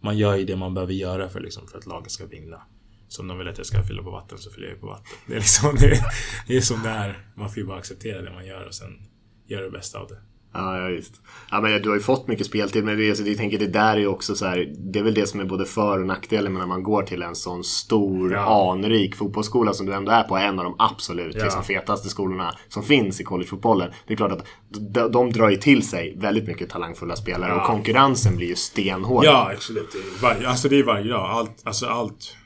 man 0.00 0.18
gör 0.18 0.36
ju 0.36 0.44
det 0.44 0.56
man 0.56 0.74
behöver 0.74 0.92
göra 0.92 1.28
för, 1.28 1.40
liksom, 1.40 1.66
för 1.68 1.78
att 1.78 1.86
laget 1.86 2.10
ska 2.10 2.26
vinna. 2.26 2.62
Så 3.08 3.22
om 3.22 3.28
de 3.28 3.38
vill 3.38 3.48
att 3.48 3.58
jag 3.58 3.66
ska 3.66 3.82
fylla 3.82 4.02
på 4.02 4.10
vatten 4.10 4.38
så 4.38 4.50
fyller 4.50 4.68
jag 4.68 4.80
på 4.80 4.86
vatten. 4.86 5.16
Det 5.26 5.34
är 5.34 5.38
liksom 5.38 5.74
det, 5.80 6.00
det 6.46 6.56
är 6.56 6.60
som 6.60 6.82
det 6.82 6.88
är. 6.88 7.26
Man 7.34 7.48
får 7.48 7.58
ju 7.58 7.64
bara 7.64 7.78
acceptera 7.78 8.22
det 8.22 8.30
man 8.30 8.46
gör 8.46 8.66
och 8.66 8.74
sen 8.74 9.08
göra 9.46 9.64
det 9.64 9.70
bästa 9.70 9.98
av 9.98 10.08
det. 10.08 10.18
Ja, 10.52 10.78
ja 10.78 10.88
visst. 10.88 11.22
Ja, 11.50 11.60
men 11.60 11.82
du 11.82 11.88
har 11.88 11.96
ju 11.96 12.02
fått 12.02 12.28
mycket 12.28 12.46
speltid, 12.46 12.84
men 12.84 12.96
det, 12.96 13.04
jag 13.04 13.36
tänker 13.36 13.58
det 13.58 13.66
där 13.66 13.92
är 13.92 14.00
ju 14.00 14.06
också 14.06 14.34
så 14.34 14.46
här, 14.46 14.74
Det 14.78 14.98
är 14.98 15.02
väl 15.02 15.14
det 15.14 15.26
som 15.26 15.40
är 15.40 15.44
både 15.44 15.64
för 15.64 16.00
och 16.00 16.06
nackdelen 16.06 16.54
när 16.54 16.66
man 16.66 16.82
går 16.82 17.02
till 17.02 17.22
en 17.22 17.34
sån 17.34 17.64
stor, 17.64 18.32
ja. 18.32 18.72
anrik 18.72 19.16
fotbollsskola 19.16 19.72
som 19.72 19.86
du 19.86 19.94
ändå 19.94 20.12
är 20.12 20.22
på. 20.22 20.36
En 20.36 20.58
av 20.58 20.64
de 20.64 20.74
absolut 20.78 21.36
ja. 21.36 21.44
liksom, 21.44 21.64
fetaste 21.64 22.08
skolorna 22.08 22.54
som 22.68 22.82
finns 22.82 23.20
i 23.20 23.24
collegefotbollen. 23.24 23.90
Det 24.06 24.12
är 24.12 24.16
klart 24.16 24.32
att 24.32 24.46
de, 24.68 25.12
de 25.12 25.32
drar 25.32 25.48
ju 25.48 25.56
till 25.56 25.88
sig 25.88 26.14
väldigt 26.16 26.46
mycket 26.46 26.70
talangfulla 26.70 27.16
spelare 27.16 27.50
ja. 27.50 27.60
och 27.60 27.66
konkurrensen 27.66 28.36
blir 28.36 28.48
ju 28.48 28.54
stenhård. 28.54 29.24
Ja, 29.24 29.52
absolut. 29.54 29.96
Varje, 30.22 30.48
alltså 30.48 30.68
det 30.68 30.78
är 30.78 30.84
varje 30.84 31.12
dag. 31.12 31.30
Allt, 31.30 31.62
alltså 31.64 31.86
allt. 31.86 32.36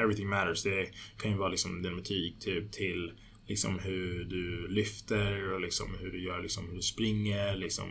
Everything 0.00 0.28
matters. 0.28 0.62
Det 0.62 0.86
kan 1.22 1.30
ju 1.30 1.36
vara 1.36 1.48
liksom 1.48 1.82
dynamitik 1.82 2.40
typ 2.40 2.72
till 2.72 3.12
liksom 3.48 3.78
hur 3.78 4.24
du 4.24 4.68
lyfter 4.68 5.52
och 5.52 5.60
liksom 5.60 5.86
hur 6.00 6.12
du 6.12 6.24
gör, 6.24 6.42
liksom 6.42 6.68
hur 6.68 6.76
du 6.76 6.82
springer. 6.82 7.56
Liksom. 7.56 7.84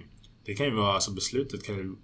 Det 0.46 0.56
kan 0.56 0.66
ju 0.66 0.72
vara, 0.72 0.94
alltså 0.94 1.12
beslutet 1.12 1.64
kan 1.64 1.76
ju 1.76 1.96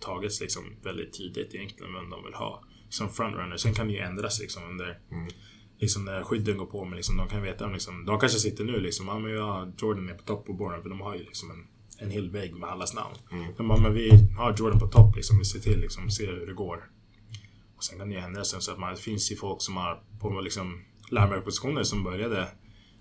tagits 0.00 0.40
liksom 0.40 0.64
väldigt 0.82 1.12
tidigt 1.12 1.54
egentligen 1.54 1.94
vem 1.94 2.10
de 2.10 2.24
vill 2.24 2.34
ha 2.34 2.64
som 2.88 3.08
frontrunner. 3.08 3.56
Sen 3.56 3.74
kan 3.74 3.86
det 3.86 3.92
ju 3.92 3.98
ändras 3.98 4.40
liksom 4.40 4.62
under 4.64 4.98
mm. 5.10 5.28
liksom 5.78 6.04
när 6.04 6.22
skydden 6.22 6.56
går 6.56 6.66
på. 6.66 6.84
Men 6.84 6.96
liksom, 6.96 7.16
de 7.16 7.28
kan 7.28 7.42
veta 7.42 7.66
liksom, 7.66 8.04
de 8.04 8.20
kanske 8.20 8.38
sitter 8.38 8.64
nu 8.64 8.80
liksom, 8.80 9.06
ja 9.06 9.18
men 9.18 9.32
ja, 9.32 9.72
Jordan 9.78 10.08
är 10.08 10.14
på 10.14 10.22
topp 10.22 10.46
på 10.46 10.52
borden 10.52 10.82
för 10.82 10.88
de 10.88 11.00
har 11.00 11.14
ju 11.14 11.24
liksom 11.24 11.50
en, 11.50 11.66
en 11.98 12.10
hel 12.10 12.30
vägg 12.30 12.54
med 12.54 12.70
allas 12.70 12.94
namn. 12.94 13.14
Mm. 13.32 13.54
De 13.56 13.68
bara, 13.68 13.80
men 13.80 13.94
vi 13.94 14.10
har 14.36 14.54
Jordan 14.58 14.80
på 14.80 14.86
topp 14.86 15.16
liksom, 15.16 15.38
vi 15.38 15.44
ser 15.44 15.60
till 15.60 15.80
liksom, 15.80 16.10
ser 16.10 16.26
hur 16.26 16.46
det 16.46 16.54
går. 16.54 16.90
Och 17.76 17.84
sen 17.84 17.98
kan 17.98 18.08
det 18.08 18.14
ju 18.14 18.20
ändras 18.20 18.50
sen 18.50 18.60
så 18.60 18.72
att 18.72 18.78
man, 18.78 18.94
det 18.94 19.00
finns 19.00 19.32
ju 19.32 19.36
folk 19.36 19.62
som 19.62 19.76
har 19.76 20.02
på 20.20 20.40
liksom 20.40 20.84
positioner 21.44 21.82
som 21.82 22.04
började 22.04 22.48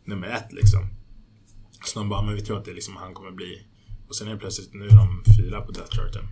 nummer 0.06 0.28
ett 0.28 0.54
liksom. 0.54 0.88
Så 1.86 2.00
de 2.00 2.10
bara, 2.10 2.22
men 2.22 2.36
vi 2.36 2.42
tror 2.42 2.58
att 2.58 2.66
det 2.66 2.72
är 2.72 2.76
liksom 2.76 2.96
han 2.96 3.14
kommer 3.14 3.32
bli. 3.32 3.68
Och 4.08 4.16
sen 4.16 4.28
är 4.28 4.32
det 4.32 4.40
plötsligt, 4.40 4.74
nu 4.74 4.86
är 4.86 4.96
de 4.96 5.24
fyra 5.38 5.62
på 5.62 5.72
death 5.72 5.98
charten. 5.98 6.28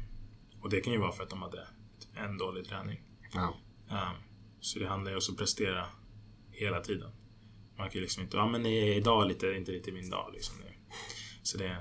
Och 0.61 0.69
det 0.69 0.81
kan 0.81 0.93
ju 0.93 0.99
vara 0.99 1.11
för 1.11 1.23
att 1.23 1.29
de 1.29 1.41
hade 1.41 1.67
en 2.15 2.37
dålig 2.37 2.65
träning. 2.65 3.01
Ja. 3.33 3.57
Um, 3.89 4.23
så 4.59 4.79
det 4.79 4.87
handlar 4.87 5.11
ju 5.11 5.17
också 5.17 5.31
om 5.31 5.33
att 5.33 5.39
prestera 5.39 5.85
hela 6.51 6.81
tiden. 6.81 7.11
Man 7.77 7.89
kan 7.89 7.93
ju 7.93 8.01
liksom 8.01 8.23
inte, 8.23 8.37
ja 8.37 8.47
men 8.47 8.65
idag 8.65 9.27
lite, 9.27 9.47
inte 9.47 9.71
riktigt 9.71 9.93
min 9.93 10.09
dag 10.09 10.31
liksom. 10.33 10.55
Så 11.43 11.57
det, 11.57 11.77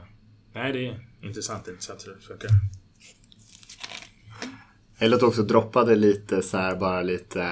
nej 0.52 0.72
det 0.72 0.86
är 0.86 1.08
intressant, 1.22 1.68
intressant 1.68 2.06
hur 2.06 2.14
det 2.14 2.20
funkar. 2.20 2.50
Eller 5.00 5.14
att 5.14 5.20
du 5.20 5.26
också 5.26 5.42
droppade 5.42 5.94
lite 5.94 6.42
så 6.42 6.56
här, 6.56 6.74
bara 6.74 7.02
lite 7.02 7.46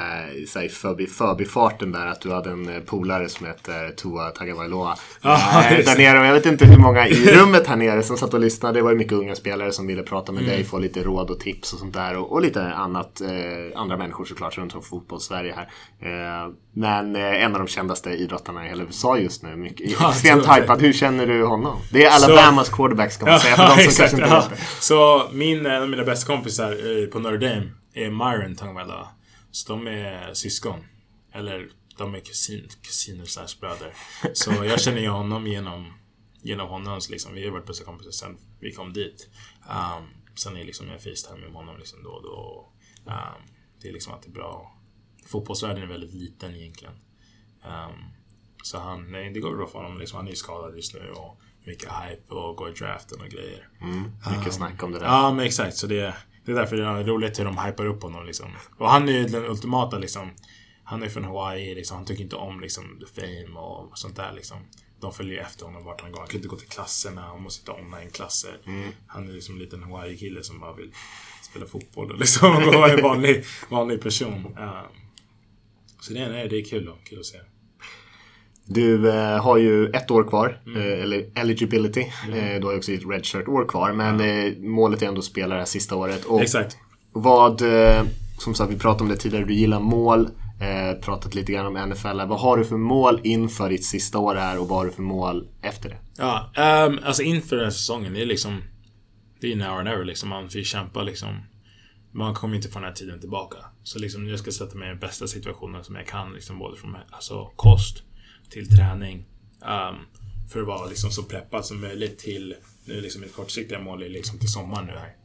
så 0.46 0.58
här, 0.58 0.68
förbi, 0.68 1.06
förbifarten 1.06 1.92
där 1.92 2.06
att 2.06 2.20
du 2.20 2.32
hade 2.32 2.50
en 2.50 2.68
eh, 2.68 2.80
polare 2.80 3.28
som 3.28 3.46
hette 3.46 3.90
Tua 3.96 4.30
Tagovailoa. 4.30 4.96
Ah, 5.20 5.62
äh, 5.62 5.70
där 5.84 5.98
nere, 5.98 6.26
jag 6.26 6.34
vet 6.34 6.46
inte 6.46 6.64
hur 6.64 6.78
många 6.78 7.08
i 7.08 7.36
rummet 7.36 7.66
här 7.66 7.76
nere 7.76 8.02
som 8.02 8.16
satt 8.16 8.34
och 8.34 8.40
lyssnade. 8.40 8.78
Det 8.78 8.82
var 8.82 8.90
ju 8.90 8.96
mycket 8.96 9.12
unga 9.12 9.34
spelare 9.34 9.72
som 9.72 9.86
ville 9.86 10.02
prata 10.02 10.32
med 10.32 10.42
mm. 10.42 10.54
dig, 10.54 10.64
få 10.64 10.78
lite 10.78 11.02
råd 11.02 11.30
och 11.30 11.40
tips 11.40 11.72
och 11.72 11.78
sånt 11.78 11.94
där. 11.94 12.16
Och, 12.16 12.32
och 12.32 12.42
lite 12.42 12.64
annat, 12.64 13.20
eh, 13.20 13.80
andra 13.80 13.96
människor 13.96 14.24
såklart 14.24 14.58
runt 14.58 14.74
om 14.74 14.82
fotbolls-Sverige 14.82 15.54
här. 15.56 15.68
Eh, 16.00 16.52
men 16.78 17.16
eh, 17.16 17.44
en 17.44 17.52
av 17.52 17.58
de 17.58 17.68
kändaste 17.68 18.10
idrottarna 18.10 18.66
i 18.66 18.68
hela 18.68 18.82
USA 18.82 19.18
just 19.18 19.42
nu. 19.42 19.56
Mycket, 19.56 19.90
ja, 20.00 20.10
extremt 20.10 20.46
hypad. 20.56 20.82
Hur 20.82 20.92
känner 20.92 21.26
du 21.26 21.44
honom? 21.44 21.76
Det 21.92 22.04
är 22.04 22.10
Alabamas 22.10 22.66
så, 22.66 22.76
quarterback 22.76 23.12
ska 23.12 23.24
man 23.24 23.32
ja, 23.32 23.40
säga. 23.40 23.56
För 23.56 23.62
de 23.62 23.70
som 23.70 23.78
exakt, 23.84 23.98
kanske 23.98 24.16
inte 24.16 24.34
ja. 24.34 24.40
vet 24.40 24.50
det. 24.50 24.64
Så 24.80 25.22
min, 25.32 25.66
en 25.66 25.82
av 25.82 25.88
mina 25.88 26.04
bästa 26.04 26.32
kompisar 26.32 26.70
eh, 26.70 27.08
på 27.08 27.18
Notre 27.36 27.54
Dame 27.54 27.72
är 27.92 28.10
Myron 28.10 28.56
Tangvalla. 28.56 29.08
Så 29.50 29.72
de 29.72 29.86
är 29.86 30.34
syskon. 30.34 30.84
Eller 31.32 31.68
de 31.98 32.14
är 32.14 32.20
kusin, 32.20 32.68
kusiner 32.82 33.24
slash 33.24 33.60
bröder. 33.60 33.94
Så 34.32 34.50
jag 34.64 34.80
känner 34.80 35.00
ju 35.00 35.08
honom 35.08 35.46
genom, 35.46 35.92
genom 36.42 36.68
honom. 36.68 37.00
Så 37.00 37.12
liksom, 37.12 37.34
vi 37.34 37.44
har 37.44 37.52
varit 37.52 37.66
bästa 37.66 37.84
kompisar 37.84 38.10
sen 38.10 38.38
vi 38.60 38.72
kom 38.72 38.92
dit. 38.92 39.28
Um, 39.68 40.06
sen 40.34 40.56
är 40.56 40.64
liksom 40.64 40.88
jag 40.88 41.02
Facetime 41.02 41.40
med 41.40 41.52
honom 41.52 41.78
liksom 41.78 42.02
då 42.02 42.10
och 42.10 42.22
då. 42.22 42.72
Um, 43.04 43.42
det 43.82 43.88
är 43.88 43.92
liksom 43.92 44.12
alltid 44.12 44.32
bra. 44.32 44.76
Fotbollsvärlden 45.26 45.82
är 45.82 45.86
väldigt 45.86 46.14
liten 46.14 46.54
egentligen. 46.54 46.94
Um, 47.64 48.04
så 48.62 48.78
han, 48.78 49.12
nej, 49.12 49.30
det 49.32 49.40
går 49.40 49.56
bra 49.56 49.66
för 49.66 49.78
honom. 49.78 49.98
Liksom, 49.98 50.16
han 50.16 50.26
är 50.26 50.30
ju 50.30 50.36
skadad 50.36 50.76
just 50.76 50.94
nu 50.94 51.10
och 51.10 51.40
mycket 51.66 51.88
hype 51.88 52.34
och 52.34 52.56
går 52.56 52.70
i 52.70 52.72
draften 52.72 53.20
och 53.20 53.28
grejer. 53.28 53.68
Mm, 53.80 54.02
mycket 54.02 54.46
um, 54.46 54.52
snack 54.52 54.82
om 54.82 54.92
det 54.92 54.98
där. 54.98 55.06
Ja, 55.06 55.32
men 55.32 55.46
exakt. 55.46 55.76
Så 55.76 55.86
det, 55.86 56.16
det 56.46 56.52
är 56.52 56.56
därför 56.56 56.76
det 56.76 56.84
är 56.84 57.04
roligt 57.04 57.38
hur 57.38 57.44
de 57.44 57.58
hypar 57.58 57.86
upp 57.86 58.02
honom 58.02 58.26
liksom. 58.26 58.46
Och 58.78 58.90
han 58.90 59.08
är 59.08 59.12
ju 59.12 59.24
den 59.24 59.44
ultimata 59.44 59.98
liksom. 59.98 60.30
Han 60.84 61.02
är 61.02 61.08
från 61.08 61.24
Hawaii 61.24 61.74
liksom. 61.74 61.96
Han 61.96 62.06
tycker 62.06 62.22
inte 62.22 62.36
om 62.36 62.60
liksom 62.60 63.00
the 63.00 63.20
fame 63.20 63.60
och 63.60 63.98
sånt 63.98 64.16
där 64.16 64.32
liksom. 64.32 64.58
De 65.00 65.12
följer 65.12 65.42
efter 65.42 65.66
honom 65.66 65.84
vart 65.84 66.00
han 66.00 66.12
går. 66.12 66.18
Han 66.18 66.28
kan 66.28 66.36
inte 66.36 66.48
gå 66.48 66.56
till 66.56 66.68
klasserna. 66.68 67.20
Han 67.20 67.42
måste 67.42 67.60
sitta 67.60 67.72
online-klasser. 67.72 68.58
Mm. 68.66 68.92
Han 69.06 69.28
är 69.28 69.32
liksom 69.32 69.54
en 69.54 69.60
liten 69.60 69.82
Hawaii-kille 69.82 70.42
som 70.42 70.60
bara 70.60 70.72
vill 70.74 70.92
spela 71.42 71.66
fotboll 71.66 72.12
och 72.12 72.18
liksom 72.18 72.50
vara 72.74 72.92
en 72.92 73.02
vanlig, 73.02 73.44
vanlig 73.68 74.00
person. 74.00 74.46
Um, 74.58 75.06
så 76.00 76.12
det 76.12 76.20
är, 76.20 76.30
nej, 76.30 76.48
det 76.48 76.56
är 76.56 76.64
kul, 76.64 76.84
då, 76.84 76.98
kul 77.04 77.18
att 77.18 77.26
se. 77.26 77.38
Du 78.68 79.11
eh, 79.11 79.42
har 79.42 79.56
ju 79.56 79.88
ett 79.88 80.11
år 80.11 80.25
kvar, 80.25 80.62
mm. 80.66 80.82
eh, 80.82 81.02
eller 81.02 81.26
eligibility. 81.35 82.06
Mm. 82.26 82.38
Eh, 82.38 82.61
du 82.61 82.66
har 82.66 82.73
ju 82.73 82.78
också 82.78 82.92
ett 82.92 83.11
redshirt-år 83.11 83.68
kvar, 83.68 83.92
men 83.92 84.20
mm. 84.20 84.70
målet 84.70 85.02
är 85.02 85.06
ändå 85.06 85.18
att 85.18 85.25
spela 85.25 85.54
det 85.54 85.61
här 85.61 85.66
sista 85.66 85.96
året. 85.96 86.25
Och 86.25 86.42
Exakt. 86.42 86.76
Vad, 87.12 87.62
eh, 87.62 88.02
som 88.38 88.54
sagt 88.54 88.73
vi 88.73 88.78
pratade 88.78 89.02
om 89.02 89.08
det 89.08 89.16
tidigare, 89.16 89.44
du 89.44 89.54
gillar 89.54 89.80
mål. 89.80 90.28
Eh, 90.61 91.00
pratat 91.00 91.35
lite 91.35 91.52
grann 91.52 91.66
om 91.66 91.88
NFL. 91.88 92.20
Vad 92.28 92.40
har 92.40 92.56
du 92.56 92.64
för 92.64 92.76
mål 92.76 93.20
inför 93.25 93.68
ditt 93.68 93.85
sista 93.85 94.18
år 94.18 94.35
här 94.35 94.58
och 94.58 94.68
vad 94.68 94.78
har 94.78 94.85
du 94.87 94.92
för 94.92 95.02
mål 95.02 95.49
efter 95.62 95.88
det? 95.88 95.99
Ja, 96.16 96.52
um, 96.88 96.99
alltså 97.04 97.23
inför 97.23 97.56
den 97.56 97.64
här 97.64 97.70
säsongen, 97.70 98.12
det 98.12 98.23
är 98.23 98.26
liksom... 98.26 98.62
Det 99.40 99.52
är 99.52 99.56
now 99.56 99.78
or 99.78 99.82
never 99.82 100.04
liksom. 100.04 100.28
Man 100.28 100.50
får 100.50 100.61
kämpa 100.61 101.02
liksom. 101.02 101.28
Man 102.12 102.35
kommer 102.35 102.56
inte 102.56 102.68
få 102.68 102.78
den 102.78 102.88
här 102.88 102.94
tiden 102.94 103.20
tillbaka. 103.20 103.56
Så 103.82 103.99
liksom, 103.99 104.28
jag 104.28 104.38
ska 104.38 104.52
sätta 104.52 104.78
mig 104.78 104.88
i 104.88 104.90
den 104.90 104.99
bästa 104.99 105.26
situationen 105.26 105.85
som 105.85 105.94
jag 105.94 106.06
kan. 106.06 106.32
Liksom, 106.32 106.58
både 106.58 106.76
från 106.76 106.96
alltså, 107.11 107.50
kost 107.56 108.02
till 108.50 108.76
träning. 108.76 109.26
Um, 109.60 110.06
för 110.48 110.60
att 110.60 110.66
vara 110.66 110.86
liksom, 110.86 111.10
så 111.10 111.22
preppad 111.22 111.66
som 111.66 111.80
möjligt 111.80 112.18
till... 112.18 112.54
Nu 112.84 113.00
liksom 113.00 113.20
mitt 113.20 113.34
kortsiktiga 113.34 113.80
mål 113.80 114.02
är 114.02 114.08
liksom 114.08 114.38
till 114.38 114.52
sommaren 114.52 114.86
nu 114.86 114.92
här. 114.92 115.16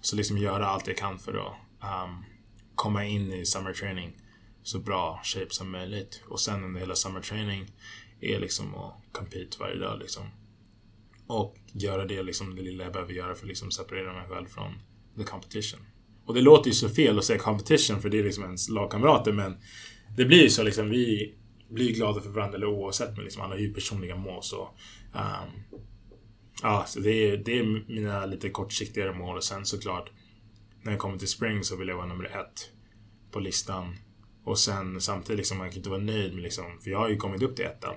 Så 0.00 0.16
liksom 0.16 0.38
göra 0.38 0.66
allt 0.66 0.86
jag 0.86 0.96
kan 0.96 1.18
för 1.18 1.32
att 1.32 1.52
um, 2.06 2.24
komma 2.74 3.04
in 3.04 3.32
i 3.32 3.46
summer 3.46 3.72
training 3.72 4.16
så 4.62 4.78
bra 4.78 5.20
shape 5.24 5.50
som 5.50 5.70
möjligt. 5.70 6.22
Och 6.28 6.40
sen 6.40 6.64
under 6.64 6.80
hela 6.80 6.94
summer 6.94 7.20
training 7.20 7.72
är 8.20 8.40
liksom 8.40 8.74
att 8.74 8.94
compete 9.12 9.56
varje 9.60 9.76
dag 9.76 9.98
liksom. 9.98 10.22
Och 11.26 11.56
göra 11.72 12.04
det 12.04 12.22
liksom 12.22 12.56
det 12.56 12.62
lilla 12.62 12.84
jag 12.84 12.92
behöver 12.92 13.12
göra 13.12 13.34
för 13.34 13.42
att 13.42 13.48
liksom 13.48 13.70
separera 13.70 14.12
mig 14.12 14.28
själv 14.28 14.46
från 14.46 14.72
the 15.16 15.24
competition. 15.24 15.80
Och 16.26 16.34
det 16.34 16.40
låter 16.40 16.68
ju 16.68 16.74
så 16.74 16.88
fel 16.88 17.18
att 17.18 17.24
säga 17.24 17.38
competition 17.38 18.02
för 18.02 18.08
det 18.08 18.18
är 18.18 18.24
liksom 18.24 18.44
ens 18.44 18.68
lagkamrater 18.68 19.32
men 19.32 19.56
det 20.16 20.24
blir 20.24 20.42
ju 20.42 20.50
så 20.50 20.62
liksom 20.62 20.90
vi 20.90 21.34
blir 21.68 21.94
glada 21.94 22.20
för 22.20 22.30
varandra 22.30 22.56
eller 22.56 22.66
oavsett 22.66 23.16
men 23.16 23.24
liksom 23.24 23.42
alla 23.42 23.54
har 23.54 23.60
ju 23.60 23.74
personliga 23.74 24.16
mål 24.16 24.42
så 24.42 24.68
um, 25.12 25.80
Ja, 26.62 26.84
så 26.86 27.00
det 27.00 27.10
är, 27.10 27.36
det 27.36 27.58
är 27.58 27.84
mina 27.88 28.26
lite 28.26 28.50
kortsiktigare 28.50 29.12
mål 29.12 29.36
och 29.36 29.44
sen 29.44 29.66
såklart 29.66 30.10
när 30.82 30.92
jag 30.92 31.00
kommer 31.00 31.18
till 31.18 31.28
spring 31.28 31.64
så 31.64 31.76
vill 31.76 31.88
jag 31.88 31.96
vara 31.96 32.06
nummer 32.06 32.24
ett 32.24 32.70
på 33.30 33.40
listan 33.40 33.96
och 34.44 34.58
sen 34.58 35.00
samtidigt 35.00 35.38
liksom, 35.38 35.58
man 35.58 35.70
kan 35.70 35.76
inte 35.76 35.90
vara 35.90 36.00
nöjd 36.00 36.34
med 36.34 36.42
liksom, 36.42 36.64
för 36.82 36.90
jag 36.90 36.98
har 36.98 37.08
ju 37.08 37.16
kommit 37.16 37.42
upp 37.42 37.56
till 37.56 37.64
ettan 37.64 37.94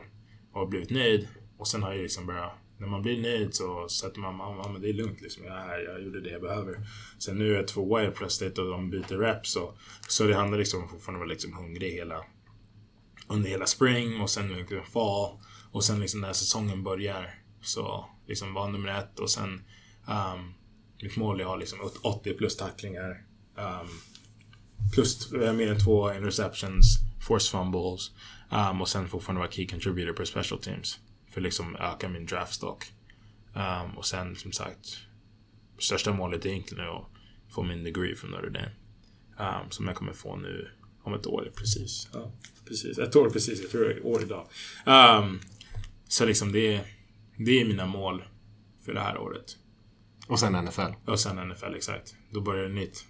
och 0.54 0.70
blivit 0.70 0.90
nöjd. 0.90 1.28
Och 1.58 1.68
sen 1.68 1.84
har 1.84 1.94
jag 1.94 2.02
liksom 2.02 2.26
börjat, 2.26 2.52
när 2.78 2.88
man 2.88 3.02
blir 3.02 3.22
nöjd 3.22 3.54
så 3.54 3.90
sätter 3.90 4.20
man, 4.20 4.38
ja 4.40 4.70
men 4.74 4.82
det 4.82 4.90
är 4.90 4.94
lugnt 4.94 5.22
liksom, 5.22 5.46
jag, 5.46 5.84
jag 5.84 6.04
gjorde 6.04 6.22
det 6.22 6.30
jag 6.30 6.42
behöver. 6.42 6.76
Sen 7.20 7.38
nu 7.38 7.52
är 7.52 7.56
jag 7.56 7.68
tvåa 7.68 8.02
helt 8.02 8.16
plötsligt 8.16 8.58
och 8.58 8.70
de 8.70 8.90
byter 8.90 9.18
reps 9.18 9.56
och, 9.56 9.78
så 10.08 10.24
det 10.24 10.36
handlar 10.36 10.58
liksom 10.58 10.80
om 10.80 10.86
att 10.86 10.92
fortfarande 10.92 11.20
vara 11.20 11.30
liksom 11.30 11.54
hungrig 11.54 11.92
hela, 11.92 12.26
under 13.30 13.50
hela 13.50 13.66
spring 13.66 14.22
och 14.22 14.30
sen 14.30 14.54
liksom 14.54 14.84
fall. 14.84 15.40
Och 15.72 15.84
sen 15.84 16.00
liksom 16.00 16.22
när 16.22 16.34
säsongen 16.34 16.84
börjar 16.84 17.36
så 17.62 18.06
liksom 18.28 18.54
var 18.54 18.68
nummer 18.68 19.00
ett 19.00 19.20
och 19.20 19.30
sen 19.30 19.62
um, 20.08 20.54
mitt 21.02 21.18
mål 21.18 21.40
är 21.40 21.44
att 21.44 21.50
ha 21.50 21.56
liksom 21.56 21.80
80 22.02 22.34
plus 22.34 22.58
tacklingar. 22.58 23.26
Um, 23.56 23.90
plus 24.94 25.34
eh, 25.34 25.54
mer 25.54 25.72
än 25.72 25.80
två 25.80 26.14
interceptions, 26.14 27.00
force 27.28 27.52
fumbles 27.52 28.12
um, 28.52 28.82
och 28.82 28.90
sen 28.90 29.10
fortfarande 29.10 29.40
vara 29.40 29.52
key 29.52 29.68
contributor 29.68 30.14
på 30.14 30.26
special 30.26 30.62
teams. 30.62 31.00
För 31.32 31.42
liksom 31.42 31.76
öka 31.76 32.10
min 32.10 32.26
draftstock. 32.26 32.86
Um, 33.54 33.98
och 33.98 34.06
sen 34.06 34.36
som 34.36 34.52
sagt, 34.52 34.98
största 35.80 36.14
målet 36.14 36.46
är 36.46 36.50
egentligen 36.50 36.90
att 36.90 37.06
få 37.50 37.64
min 37.64 37.84
degree 37.84 38.16
från 38.16 38.32
Notre 38.32 38.50
Dame. 38.50 38.72
Um, 39.38 39.72
som 39.72 39.88
jag 39.88 39.96
kommer 39.96 40.14
få 40.14 40.36
nu 40.36 40.72
om 41.10 41.20
ett 41.20 41.28
år 41.28 41.52
precis. 41.56 42.10
Ja, 42.14 42.32
precis. 42.68 42.98
Ett 42.98 43.16
år 43.16 43.30
precis, 43.30 43.62
jag 43.62 43.72
tror 43.72 43.86
det 43.86 43.94
är 43.94 44.06
år 44.06 44.22
idag. 44.22 44.48
Um, 44.86 45.40
så 46.08 46.26
liksom 46.26 46.52
det 46.52 46.74
är, 46.74 46.82
det 47.38 47.62
är 47.62 47.66
mina 47.66 47.86
mål 47.86 48.24
för 48.86 48.94
det 48.94 49.00
här 49.00 49.18
året. 49.18 49.58
Och 50.28 50.40
sen 50.40 50.66
NFL. 50.66 50.92
Och 51.06 51.20
sen 51.20 51.48
NFL, 51.50 51.76
exakt. 51.76 52.16
Då 52.32 52.42
börjar 52.42 52.64
det 52.64 52.76
nytt. 52.76 53.06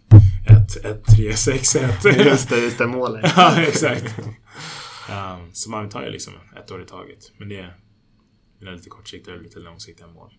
1, 0.48 0.86
1, 0.86 1.06
3, 1.06 1.34
6, 1.34 1.76
1. 1.76 2.06
Just 2.26 2.50
det, 2.50 2.60
just 2.60 2.78
det 2.78 2.88
målet. 2.88 3.34
ja, 3.36 3.62
exakt. 3.62 4.20
Um, 5.10 5.54
så 5.54 5.70
man 5.70 5.90
tar 5.90 6.04
ju 6.04 6.10
liksom 6.10 6.34
ett 6.58 6.72
år 6.72 6.82
i 6.82 6.86
taget. 6.86 7.32
Men 7.38 7.50
det 7.50 7.58
är, 7.58 7.76
är 8.62 8.76
lite 8.76 8.90
kortsiktiga 8.90 9.36
och 9.36 9.42
lite 9.42 9.60
långsiktiga 9.60 10.08
mål. 10.08 10.34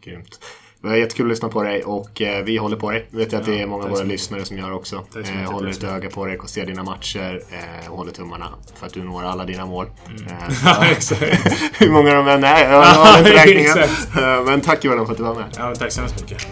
Grymt. 0.00 0.40
Det 0.82 0.88
var 0.88 0.96
jättekul 0.96 1.26
att 1.26 1.30
lyssna 1.30 1.48
på 1.48 1.62
dig 1.62 1.84
och 1.84 2.22
eh, 2.22 2.44
vi 2.44 2.56
håller 2.56 2.76
på 2.76 2.90
dig. 2.90 3.06
Vet 3.10 3.32
jag 3.32 3.40
att 3.40 3.46
det 3.46 3.60
är 3.60 3.66
många 3.66 3.84
av 3.84 3.90
våra 3.90 4.02
lyssnare 4.02 4.44
som 4.44 4.58
gör 4.58 4.72
också. 4.72 5.04
Eh, 5.16 5.52
håller 5.52 5.70
ett 5.70 5.84
öga 5.84 6.10
på 6.10 6.26
dig 6.26 6.38
och 6.38 6.50
ser 6.50 6.66
dina 6.66 6.82
matcher 6.82 7.42
eh, 7.50 7.90
och 7.90 7.98
håller 7.98 8.12
tummarna 8.12 8.48
för 8.74 8.86
att 8.86 8.92
du 8.92 9.02
når 9.04 9.22
alla 9.22 9.44
dina 9.44 9.66
mål. 9.66 9.86
Mm. 10.06 10.22
Eh, 10.22 10.32
hur 11.78 11.90
många 11.90 12.14
de 12.14 12.28
än 12.28 12.44
är, 12.44 12.70
jag 12.70 12.82
har 12.82 13.18
inte 13.18 13.32
räkningen. 13.32 13.88
men 14.44 14.60
tack 14.60 14.84
Johan 14.84 15.06
för 15.06 15.12
att 15.12 15.18
du 15.18 15.24
var 15.24 15.34
med. 15.34 15.44
Ja, 15.56 15.74
tack 15.74 15.92
så 15.92 16.00
hemskt 16.00 16.20
mycket. 16.20 16.46